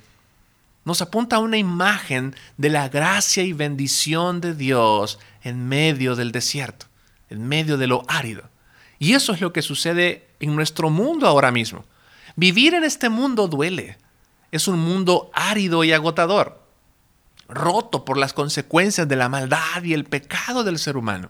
nos 0.88 1.02
apunta 1.02 1.36
a 1.36 1.40
una 1.40 1.58
imagen 1.58 2.34
de 2.56 2.70
la 2.70 2.88
gracia 2.88 3.42
y 3.42 3.52
bendición 3.52 4.40
de 4.40 4.54
Dios 4.54 5.18
en 5.42 5.68
medio 5.68 6.16
del 6.16 6.32
desierto, 6.32 6.86
en 7.28 7.46
medio 7.46 7.76
de 7.76 7.86
lo 7.86 8.04
árido. 8.08 8.44
Y 8.98 9.12
eso 9.12 9.34
es 9.34 9.42
lo 9.42 9.52
que 9.52 9.60
sucede 9.60 10.26
en 10.40 10.56
nuestro 10.56 10.88
mundo 10.88 11.28
ahora 11.28 11.50
mismo. 11.50 11.84
Vivir 12.36 12.72
en 12.72 12.84
este 12.84 13.10
mundo 13.10 13.48
duele. 13.48 13.98
Es 14.50 14.66
un 14.66 14.78
mundo 14.78 15.30
árido 15.34 15.84
y 15.84 15.92
agotador, 15.92 16.62
roto 17.50 18.06
por 18.06 18.16
las 18.16 18.32
consecuencias 18.32 19.06
de 19.06 19.16
la 19.16 19.28
maldad 19.28 19.82
y 19.84 19.92
el 19.92 20.04
pecado 20.04 20.64
del 20.64 20.78
ser 20.78 20.96
humano. 20.96 21.28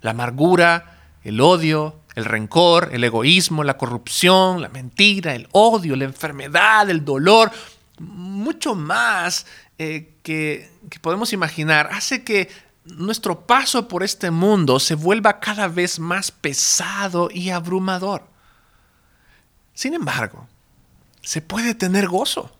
La 0.00 0.12
amargura, 0.12 1.00
el 1.22 1.42
odio, 1.42 2.00
el 2.14 2.24
rencor, 2.24 2.88
el 2.92 3.04
egoísmo, 3.04 3.62
la 3.62 3.76
corrupción, 3.76 4.62
la 4.62 4.70
mentira, 4.70 5.34
el 5.34 5.48
odio, 5.52 5.96
la 5.96 6.04
enfermedad, 6.04 6.88
el 6.88 7.04
dolor, 7.04 7.50
mucho 8.00 8.74
más 8.74 9.46
eh, 9.78 10.14
que, 10.22 10.72
que 10.88 10.98
podemos 10.98 11.32
imaginar, 11.32 11.90
hace 11.92 12.24
que 12.24 12.48
nuestro 12.84 13.46
paso 13.46 13.88
por 13.88 14.02
este 14.02 14.30
mundo 14.30 14.80
se 14.80 14.94
vuelva 14.94 15.38
cada 15.38 15.68
vez 15.68 15.98
más 15.98 16.30
pesado 16.30 17.28
y 17.30 17.50
abrumador. 17.50 18.26
Sin 19.74 19.92
embargo, 19.92 20.48
se 21.20 21.42
puede 21.42 21.74
tener 21.74 22.08
gozo. 22.08 22.50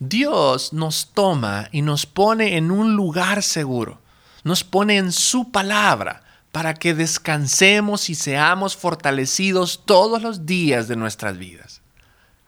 Dios 0.00 0.72
nos 0.72 1.12
toma 1.14 1.68
y 1.70 1.82
nos 1.82 2.04
pone 2.04 2.56
en 2.56 2.70
un 2.70 2.96
lugar 2.96 3.42
seguro, 3.44 4.00
nos 4.42 4.64
pone 4.64 4.98
en 4.98 5.12
su 5.12 5.52
palabra 5.52 6.24
para 6.50 6.74
que 6.74 6.94
descansemos 6.94 8.10
y 8.10 8.16
seamos 8.16 8.76
fortalecidos 8.76 9.82
todos 9.86 10.20
los 10.20 10.44
días 10.44 10.88
de 10.88 10.96
nuestras 10.96 11.38
vidas 11.38 11.80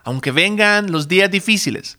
aunque 0.08 0.32
vengan 0.32 0.90
los 0.90 1.06
días 1.06 1.30
difíciles, 1.30 1.98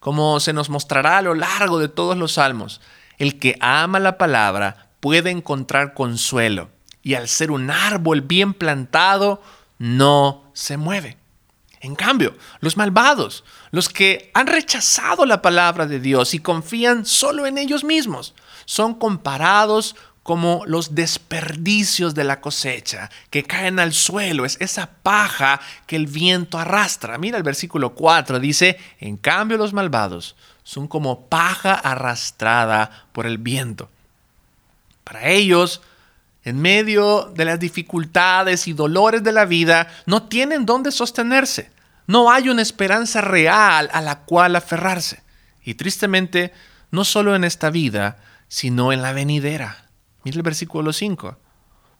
como 0.00 0.38
se 0.38 0.52
nos 0.52 0.68
mostrará 0.68 1.16
a 1.16 1.22
lo 1.22 1.34
largo 1.34 1.78
de 1.78 1.88
todos 1.88 2.14
los 2.14 2.32
salmos, 2.32 2.82
el 3.16 3.38
que 3.38 3.56
ama 3.62 3.98
la 4.00 4.18
palabra 4.18 4.90
puede 5.00 5.30
encontrar 5.30 5.94
consuelo 5.94 6.68
y 7.02 7.14
al 7.14 7.26
ser 7.26 7.50
un 7.50 7.70
árbol 7.70 8.20
bien 8.20 8.52
plantado, 8.52 9.40
no 9.78 10.50
se 10.52 10.76
mueve. 10.76 11.16
En 11.80 11.94
cambio, 11.94 12.36
los 12.60 12.76
malvados, 12.76 13.44
los 13.70 13.88
que 13.88 14.30
han 14.34 14.46
rechazado 14.46 15.24
la 15.24 15.40
palabra 15.40 15.86
de 15.86 16.00
Dios 16.00 16.34
y 16.34 16.40
confían 16.40 17.06
solo 17.06 17.46
en 17.46 17.56
ellos 17.56 17.82
mismos, 17.82 18.34
son 18.66 18.92
comparados 18.92 19.96
como 20.28 20.64
los 20.66 20.94
desperdicios 20.94 22.14
de 22.14 22.22
la 22.22 22.42
cosecha 22.42 23.08
que 23.30 23.44
caen 23.44 23.78
al 23.78 23.94
suelo, 23.94 24.44
es 24.44 24.58
esa 24.60 24.90
paja 25.02 25.58
que 25.86 25.96
el 25.96 26.06
viento 26.06 26.58
arrastra. 26.58 27.16
Mira 27.16 27.38
el 27.38 27.42
versículo 27.42 27.94
4, 27.94 28.38
dice, 28.38 28.78
en 29.00 29.16
cambio 29.16 29.56
los 29.56 29.72
malvados 29.72 30.36
son 30.64 30.86
como 30.86 31.28
paja 31.28 31.72
arrastrada 31.72 33.06
por 33.12 33.24
el 33.24 33.38
viento. 33.38 33.88
Para 35.02 35.28
ellos, 35.28 35.80
en 36.44 36.60
medio 36.60 37.32
de 37.34 37.46
las 37.46 37.58
dificultades 37.58 38.68
y 38.68 38.74
dolores 38.74 39.24
de 39.24 39.32
la 39.32 39.46
vida, 39.46 39.88
no 40.04 40.24
tienen 40.24 40.66
dónde 40.66 40.92
sostenerse. 40.92 41.70
No 42.06 42.30
hay 42.30 42.50
una 42.50 42.60
esperanza 42.60 43.22
real 43.22 43.88
a 43.94 44.02
la 44.02 44.18
cual 44.26 44.56
aferrarse. 44.56 45.22
Y 45.64 45.72
tristemente, 45.72 46.52
no 46.90 47.06
solo 47.06 47.34
en 47.34 47.44
esta 47.44 47.70
vida, 47.70 48.18
sino 48.48 48.92
en 48.92 49.00
la 49.00 49.14
venidera. 49.14 49.87
El 50.36 50.42
versículo 50.42 50.92
5. 50.92 51.36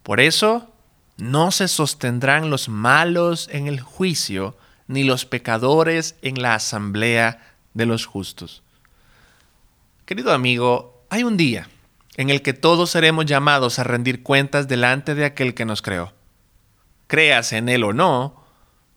Por 0.02 0.20
eso 0.20 0.72
no 1.16 1.50
se 1.50 1.68
sostendrán 1.68 2.50
los 2.50 2.68
malos 2.68 3.48
en 3.52 3.66
el 3.66 3.80
juicio, 3.80 4.56
ni 4.86 5.04
los 5.04 5.26
pecadores 5.26 6.16
en 6.22 6.40
la 6.40 6.54
asamblea 6.54 7.54
de 7.74 7.86
los 7.86 8.06
justos. 8.06 8.62
Querido 10.06 10.32
amigo, 10.32 11.04
hay 11.10 11.24
un 11.24 11.36
día 11.36 11.68
en 12.16 12.30
el 12.30 12.42
que 12.42 12.52
todos 12.52 12.90
seremos 12.90 13.26
llamados 13.26 13.78
a 13.78 13.84
rendir 13.84 14.22
cuentas 14.22 14.66
delante 14.66 15.14
de 15.14 15.24
aquel 15.24 15.54
que 15.54 15.64
nos 15.64 15.82
creó. 15.82 16.12
Creas 17.06 17.52
en 17.52 17.68
él 17.68 17.84
o 17.84 17.92
no, 17.92 18.44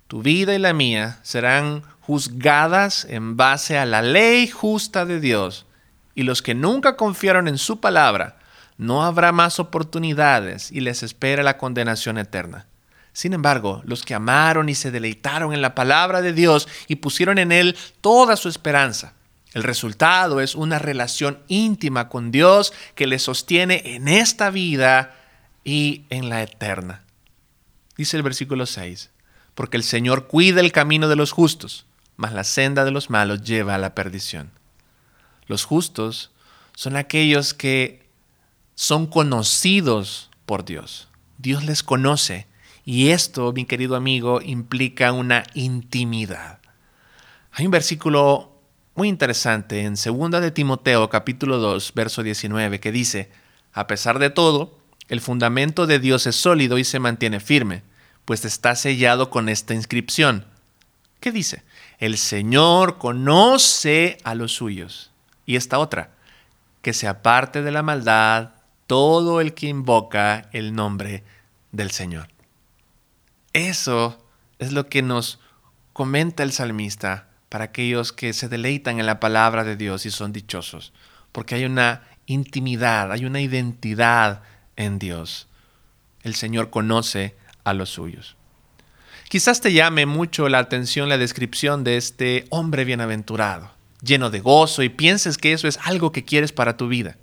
tu 0.07 0.21
vida 0.21 0.55
y 0.55 0.59
la 0.59 0.73
mía 0.73 1.19
serán 1.23 1.83
juzgadas 2.01 3.05
en 3.05 3.37
base 3.37 3.77
a 3.77 3.85
la 3.85 4.01
ley 4.01 4.47
justa 4.47 5.05
de 5.05 5.19
Dios, 5.19 5.65
y 6.15 6.23
los 6.23 6.41
que 6.41 6.55
nunca 6.55 6.97
confiaron 6.97 7.47
en 7.47 7.57
su 7.57 7.79
palabra, 7.79 8.37
no 8.81 9.03
habrá 9.03 9.31
más 9.31 9.59
oportunidades 9.59 10.71
y 10.71 10.79
les 10.79 11.03
espera 11.03 11.43
la 11.43 11.59
condenación 11.59 12.17
eterna. 12.17 12.65
Sin 13.13 13.33
embargo, 13.33 13.83
los 13.85 14.03
que 14.03 14.15
amaron 14.15 14.69
y 14.69 14.75
se 14.75 14.89
deleitaron 14.89 15.53
en 15.53 15.61
la 15.61 15.75
palabra 15.75 16.23
de 16.23 16.33
Dios 16.33 16.67
y 16.87 16.95
pusieron 16.95 17.37
en 17.37 17.51
él 17.51 17.77
toda 18.01 18.35
su 18.35 18.49
esperanza, 18.49 19.13
el 19.53 19.61
resultado 19.61 20.41
es 20.41 20.55
una 20.55 20.79
relación 20.79 21.37
íntima 21.47 22.09
con 22.09 22.31
Dios 22.31 22.73
que 22.95 23.05
les 23.05 23.21
sostiene 23.21 23.83
en 23.85 24.07
esta 24.07 24.49
vida 24.49 25.15
y 25.63 26.05
en 26.09 26.29
la 26.29 26.41
eterna. 26.41 27.03
Dice 27.97 28.17
el 28.17 28.23
versículo 28.23 28.65
6, 28.65 29.11
porque 29.53 29.77
el 29.77 29.83
Señor 29.83 30.25
cuida 30.25 30.59
el 30.59 30.71
camino 30.71 31.07
de 31.07 31.17
los 31.17 31.33
justos, 31.33 31.85
mas 32.17 32.33
la 32.33 32.43
senda 32.43 32.83
de 32.83 32.89
los 32.89 33.11
malos 33.11 33.43
lleva 33.43 33.75
a 33.75 33.77
la 33.77 33.93
perdición. 33.93 34.49
Los 35.45 35.65
justos 35.65 36.31
son 36.73 36.95
aquellos 36.95 37.53
que 37.53 38.00
son 38.81 39.05
conocidos 39.05 40.31
por 40.47 40.65
Dios. 40.65 41.07
Dios 41.37 41.63
les 41.65 41.83
conoce 41.83 42.47
y 42.83 43.09
esto, 43.09 43.53
mi 43.53 43.65
querido 43.65 43.95
amigo, 43.95 44.41
implica 44.41 45.11
una 45.11 45.43
intimidad. 45.53 46.57
Hay 47.51 47.65
un 47.65 47.71
versículo 47.71 48.59
muy 48.95 49.07
interesante 49.07 49.81
en 49.81 49.93
2 49.93 50.31
de 50.41 50.49
Timoteo 50.49 51.11
capítulo 51.11 51.59
2, 51.59 51.91
verso 51.93 52.23
19 52.23 52.79
que 52.79 52.91
dice, 52.91 53.29
a 53.71 53.85
pesar 53.85 54.17
de 54.17 54.31
todo, 54.31 54.79
el 55.09 55.21
fundamento 55.21 55.85
de 55.85 55.99
Dios 55.99 56.25
es 56.25 56.35
sólido 56.35 56.79
y 56.79 56.83
se 56.83 56.97
mantiene 56.97 57.39
firme, 57.39 57.83
pues 58.25 58.45
está 58.45 58.75
sellado 58.75 59.29
con 59.29 59.47
esta 59.47 59.75
inscripción. 59.75 60.47
¿Qué 61.19 61.31
dice? 61.31 61.61
El 61.99 62.17
Señor 62.17 62.97
conoce 62.97 64.17
a 64.23 64.33
los 64.33 64.53
suyos. 64.53 65.11
Y 65.45 65.55
esta 65.55 65.77
otra, 65.77 66.15
que 66.81 66.93
se 66.93 67.07
aparte 67.07 67.61
de 67.61 67.71
la 67.71 67.83
maldad 67.83 68.53
todo 68.91 69.39
el 69.39 69.53
que 69.53 69.67
invoca 69.67 70.49
el 70.51 70.75
nombre 70.75 71.23
del 71.71 71.91
Señor. 71.91 72.27
Eso 73.53 74.21
es 74.59 74.73
lo 74.73 74.89
que 74.89 75.01
nos 75.01 75.39
comenta 75.93 76.43
el 76.43 76.51
salmista 76.51 77.29
para 77.47 77.63
aquellos 77.63 78.11
que 78.11 78.33
se 78.33 78.49
deleitan 78.49 78.99
en 78.99 79.05
la 79.05 79.21
palabra 79.21 79.63
de 79.63 79.77
Dios 79.77 80.05
y 80.05 80.11
son 80.11 80.33
dichosos, 80.33 80.91
porque 81.31 81.55
hay 81.55 81.63
una 81.63 82.03
intimidad, 82.25 83.13
hay 83.13 83.23
una 83.23 83.39
identidad 83.39 84.41
en 84.75 84.99
Dios. 84.99 85.47
El 86.23 86.35
Señor 86.35 86.69
conoce 86.69 87.37
a 87.63 87.73
los 87.73 87.91
suyos. 87.91 88.35
Quizás 89.29 89.61
te 89.61 89.71
llame 89.71 90.05
mucho 90.05 90.49
la 90.49 90.59
atención 90.59 91.07
la 91.07 91.17
descripción 91.17 91.85
de 91.85 91.95
este 91.95 92.45
hombre 92.49 92.83
bienaventurado, 92.83 93.71
lleno 94.01 94.29
de 94.29 94.41
gozo, 94.41 94.83
y 94.83 94.89
pienses 94.89 95.37
que 95.37 95.53
eso 95.53 95.69
es 95.69 95.79
algo 95.81 96.11
que 96.11 96.25
quieres 96.25 96.51
para 96.51 96.75
tu 96.75 96.89
vida. 96.89 97.15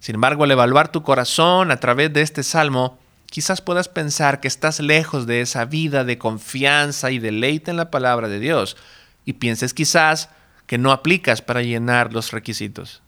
Sin 0.00 0.16
embargo, 0.16 0.44
al 0.44 0.50
evaluar 0.50 0.90
tu 0.90 1.02
corazón 1.02 1.70
a 1.70 1.76
través 1.78 2.12
de 2.12 2.22
este 2.22 2.42
salmo, 2.42 2.98
quizás 3.26 3.60
puedas 3.60 3.88
pensar 3.88 4.40
que 4.40 4.48
estás 4.48 4.80
lejos 4.80 5.26
de 5.26 5.42
esa 5.42 5.66
vida 5.66 6.04
de 6.04 6.18
confianza 6.18 7.10
y 7.10 7.18
deleite 7.18 7.70
en 7.70 7.76
la 7.76 7.90
palabra 7.90 8.28
de 8.28 8.40
Dios 8.40 8.76
y 9.24 9.34
pienses 9.34 9.74
quizás 9.74 10.30
que 10.66 10.78
no 10.78 10.92
aplicas 10.92 11.42
para 11.42 11.62
llenar 11.62 12.12
los 12.12 12.32
requisitos. 12.32 13.02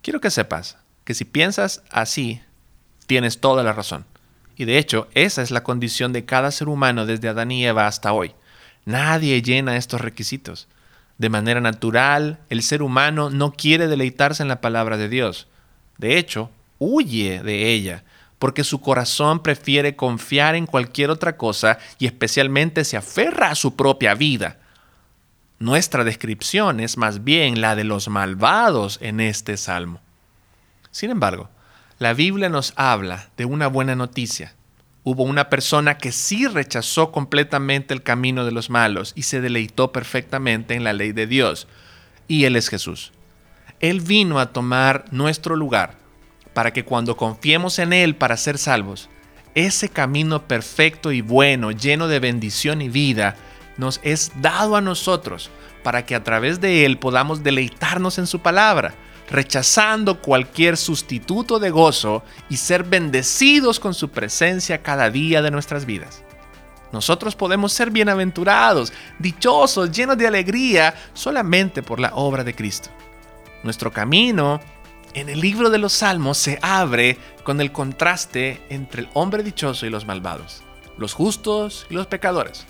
Quiero 0.00 0.20
que 0.20 0.30
sepas 0.30 0.78
que 1.04 1.14
si 1.14 1.24
piensas 1.24 1.82
así, 1.90 2.40
tienes 3.06 3.40
toda 3.40 3.62
la 3.62 3.72
razón. 3.72 4.04
Y 4.56 4.64
de 4.64 4.78
hecho, 4.78 5.08
esa 5.14 5.42
es 5.42 5.50
la 5.50 5.62
condición 5.62 6.12
de 6.12 6.24
cada 6.24 6.50
ser 6.50 6.68
humano 6.68 7.06
desde 7.06 7.28
Adán 7.28 7.50
y 7.50 7.66
Eva 7.66 7.86
hasta 7.86 8.12
hoy. 8.12 8.34
Nadie 8.84 9.42
llena 9.42 9.76
estos 9.76 10.00
requisitos. 10.00 10.68
De 11.16 11.30
manera 11.30 11.60
natural, 11.60 12.38
el 12.48 12.62
ser 12.62 12.82
humano 12.82 13.30
no 13.30 13.52
quiere 13.52 13.88
deleitarse 13.88 14.42
en 14.42 14.48
la 14.48 14.60
palabra 14.60 14.96
de 14.96 15.08
Dios. 15.08 15.48
De 15.98 16.16
hecho, 16.16 16.50
huye 16.78 17.42
de 17.42 17.72
ella 17.72 18.04
porque 18.38 18.64
su 18.64 18.80
corazón 18.80 19.42
prefiere 19.42 19.96
confiar 19.96 20.54
en 20.54 20.66
cualquier 20.66 21.10
otra 21.10 21.36
cosa 21.36 21.78
y 21.98 22.06
especialmente 22.06 22.84
se 22.84 22.96
aferra 22.96 23.50
a 23.50 23.54
su 23.54 23.74
propia 23.74 24.14
vida. 24.14 24.58
Nuestra 25.58 26.04
descripción 26.04 26.78
es 26.78 26.96
más 26.96 27.24
bien 27.24 27.60
la 27.60 27.74
de 27.74 27.82
los 27.82 28.08
malvados 28.08 28.98
en 29.02 29.18
este 29.18 29.56
salmo. 29.56 30.00
Sin 30.92 31.10
embargo, 31.10 31.48
la 31.98 32.14
Biblia 32.14 32.48
nos 32.48 32.72
habla 32.76 33.28
de 33.36 33.44
una 33.44 33.66
buena 33.66 33.96
noticia. 33.96 34.54
Hubo 35.02 35.24
una 35.24 35.48
persona 35.48 35.98
que 35.98 36.12
sí 36.12 36.46
rechazó 36.46 37.10
completamente 37.10 37.92
el 37.92 38.04
camino 38.04 38.44
de 38.44 38.52
los 38.52 38.70
malos 38.70 39.12
y 39.16 39.22
se 39.22 39.40
deleitó 39.40 39.90
perfectamente 39.90 40.74
en 40.74 40.84
la 40.84 40.92
ley 40.92 41.12
de 41.12 41.26
Dios, 41.26 41.66
y 42.28 42.44
Él 42.44 42.54
es 42.54 42.68
Jesús. 42.68 43.12
Él 43.80 44.00
vino 44.00 44.40
a 44.40 44.52
tomar 44.52 45.04
nuestro 45.12 45.54
lugar 45.54 45.98
para 46.52 46.72
que 46.72 46.84
cuando 46.84 47.16
confiemos 47.16 47.78
en 47.78 47.92
Él 47.92 48.16
para 48.16 48.36
ser 48.36 48.58
salvos, 48.58 49.08
ese 49.54 49.88
camino 49.88 50.46
perfecto 50.48 51.12
y 51.12 51.20
bueno, 51.20 51.70
lleno 51.70 52.08
de 52.08 52.18
bendición 52.18 52.82
y 52.82 52.88
vida, 52.88 53.36
nos 53.76 54.00
es 54.02 54.32
dado 54.40 54.74
a 54.74 54.80
nosotros 54.80 55.50
para 55.84 56.04
que 56.04 56.16
a 56.16 56.24
través 56.24 56.60
de 56.60 56.84
Él 56.84 56.98
podamos 56.98 57.44
deleitarnos 57.44 58.18
en 58.18 58.26
su 58.26 58.40
palabra, 58.40 58.94
rechazando 59.30 60.20
cualquier 60.20 60.76
sustituto 60.76 61.60
de 61.60 61.70
gozo 61.70 62.24
y 62.50 62.56
ser 62.56 62.82
bendecidos 62.82 63.78
con 63.78 63.94
su 63.94 64.08
presencia 64.08 64.82
cada 64.82 65.10
día 65.10 65.40
de 65.40 65.52
nuestras 65.52 65.86
vidas. 65.86 66.24
Nosotros 66.92 67.36
podemos 67.36 67.72
ser 67.72 67.90
bienaventurados, 67.90 68.92
dichosos, 69.18 69.92
llenos 69.92 70.18
de 70.18 70.26
alegría 70.26 70.94
solamente 71.12 71.82
por 71.82 72.00
la 72.00 72.14
obra 72.14 72.42
de 72.42 72.54
Cristo. 72.54 72.90
Nuestro 73.62 73.92
camino 73.92 74.60
en 75.14 75.28
el 75.28 75.40
libro 75.40 75.70
de 75.70 75.78
los 75.78 75.92
Salmos 75.92 76.38
se 76.38 76.58
abre 76.62 77.18
con 77.42 77.60
el 77.60 77.72
contraste 77.72 78.60
entre 78.68 79.02
el 79.02 79.08
hombre 79.14 79.42
dichoso 79.42 79.86
y 79.86 79.90
los 79.90 80.06
malvados, 80.06 80.62
los 80.96 81.14
justos 81.14 81.86
y 81.90 81.94
los 81.94 82.06
pecadores. 82.06 82.66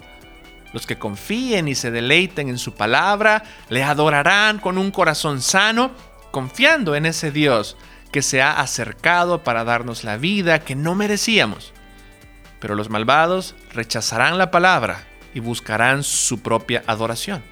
Los 0.72 0.86
que 0.86 0.98
confíen 0.98 1.68
y 1.68 1.74
se 1.74 1.90
deleiten 1.90 2.48
en 2.48 2.58
su 2.58 2.74
palabra 2.74 3.42
le 3.68 3.82
adorarán 3.82 4.58
con 4.58 4.78
un 4.78 4.90
corazón 4.90 5.40
sano, 5.40 5.90
confiando 6.30 6.94
en 6.94 7.06
ese 7.06 7.30
Dios 7.30 7.76
que 8.12 8.22
se 8.22 8.40
ha 8.42 8.60
acercado 8.60 9.42
para 9.42 9.64
darnos 9.64 10.04
la 10.04 10.16
vida 10.16 10.60
que 10.60 10.74
no 10.74 10.94
merecíamos. 10.94 11.72
Pero 12.60 12.74
los 12.74 12.90
malvados 12.90 13.54
rechazarán 13.72 14.38
la 14.38 14.50
palabra 14.50 15.06
y 15.34 15.40
buscarán 15.40 16.02
su 16.02 16.40
propia 16.40 16.82
adoración. 16.86 17.42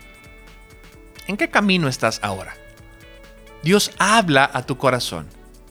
¿En 1.27 1.37
qué 1.37 1.49
camino 1.49 1.89
estás 1.89 2.21
ahora? 2.23 2.55
Dios 3.67 3.91
habla 3.99 4.49
a 4.55 4.63
tu 4.63 4.79
corazón 4.79 5.27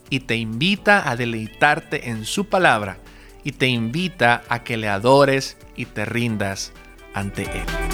y 0.09 0.19
te 0.19 0.35
invita 0.35 1.09
a 1.09 1.15
deleitarte 1.15 2.09
en 2.09 2.25
su 2.25 2.49
palabra 2.49 2.97
y 3.45 3.53
te 3.53 3.67
invita 3.67 4.43
a 4.49 4.65
que 4.65 4.75
le 4.75 4.89
adores 4.89 5.55
y 5.77 5.85
te 5.85 6.03
rindas 6.03 6.73
ante 7.13 7.43
Él. 7.43 7.84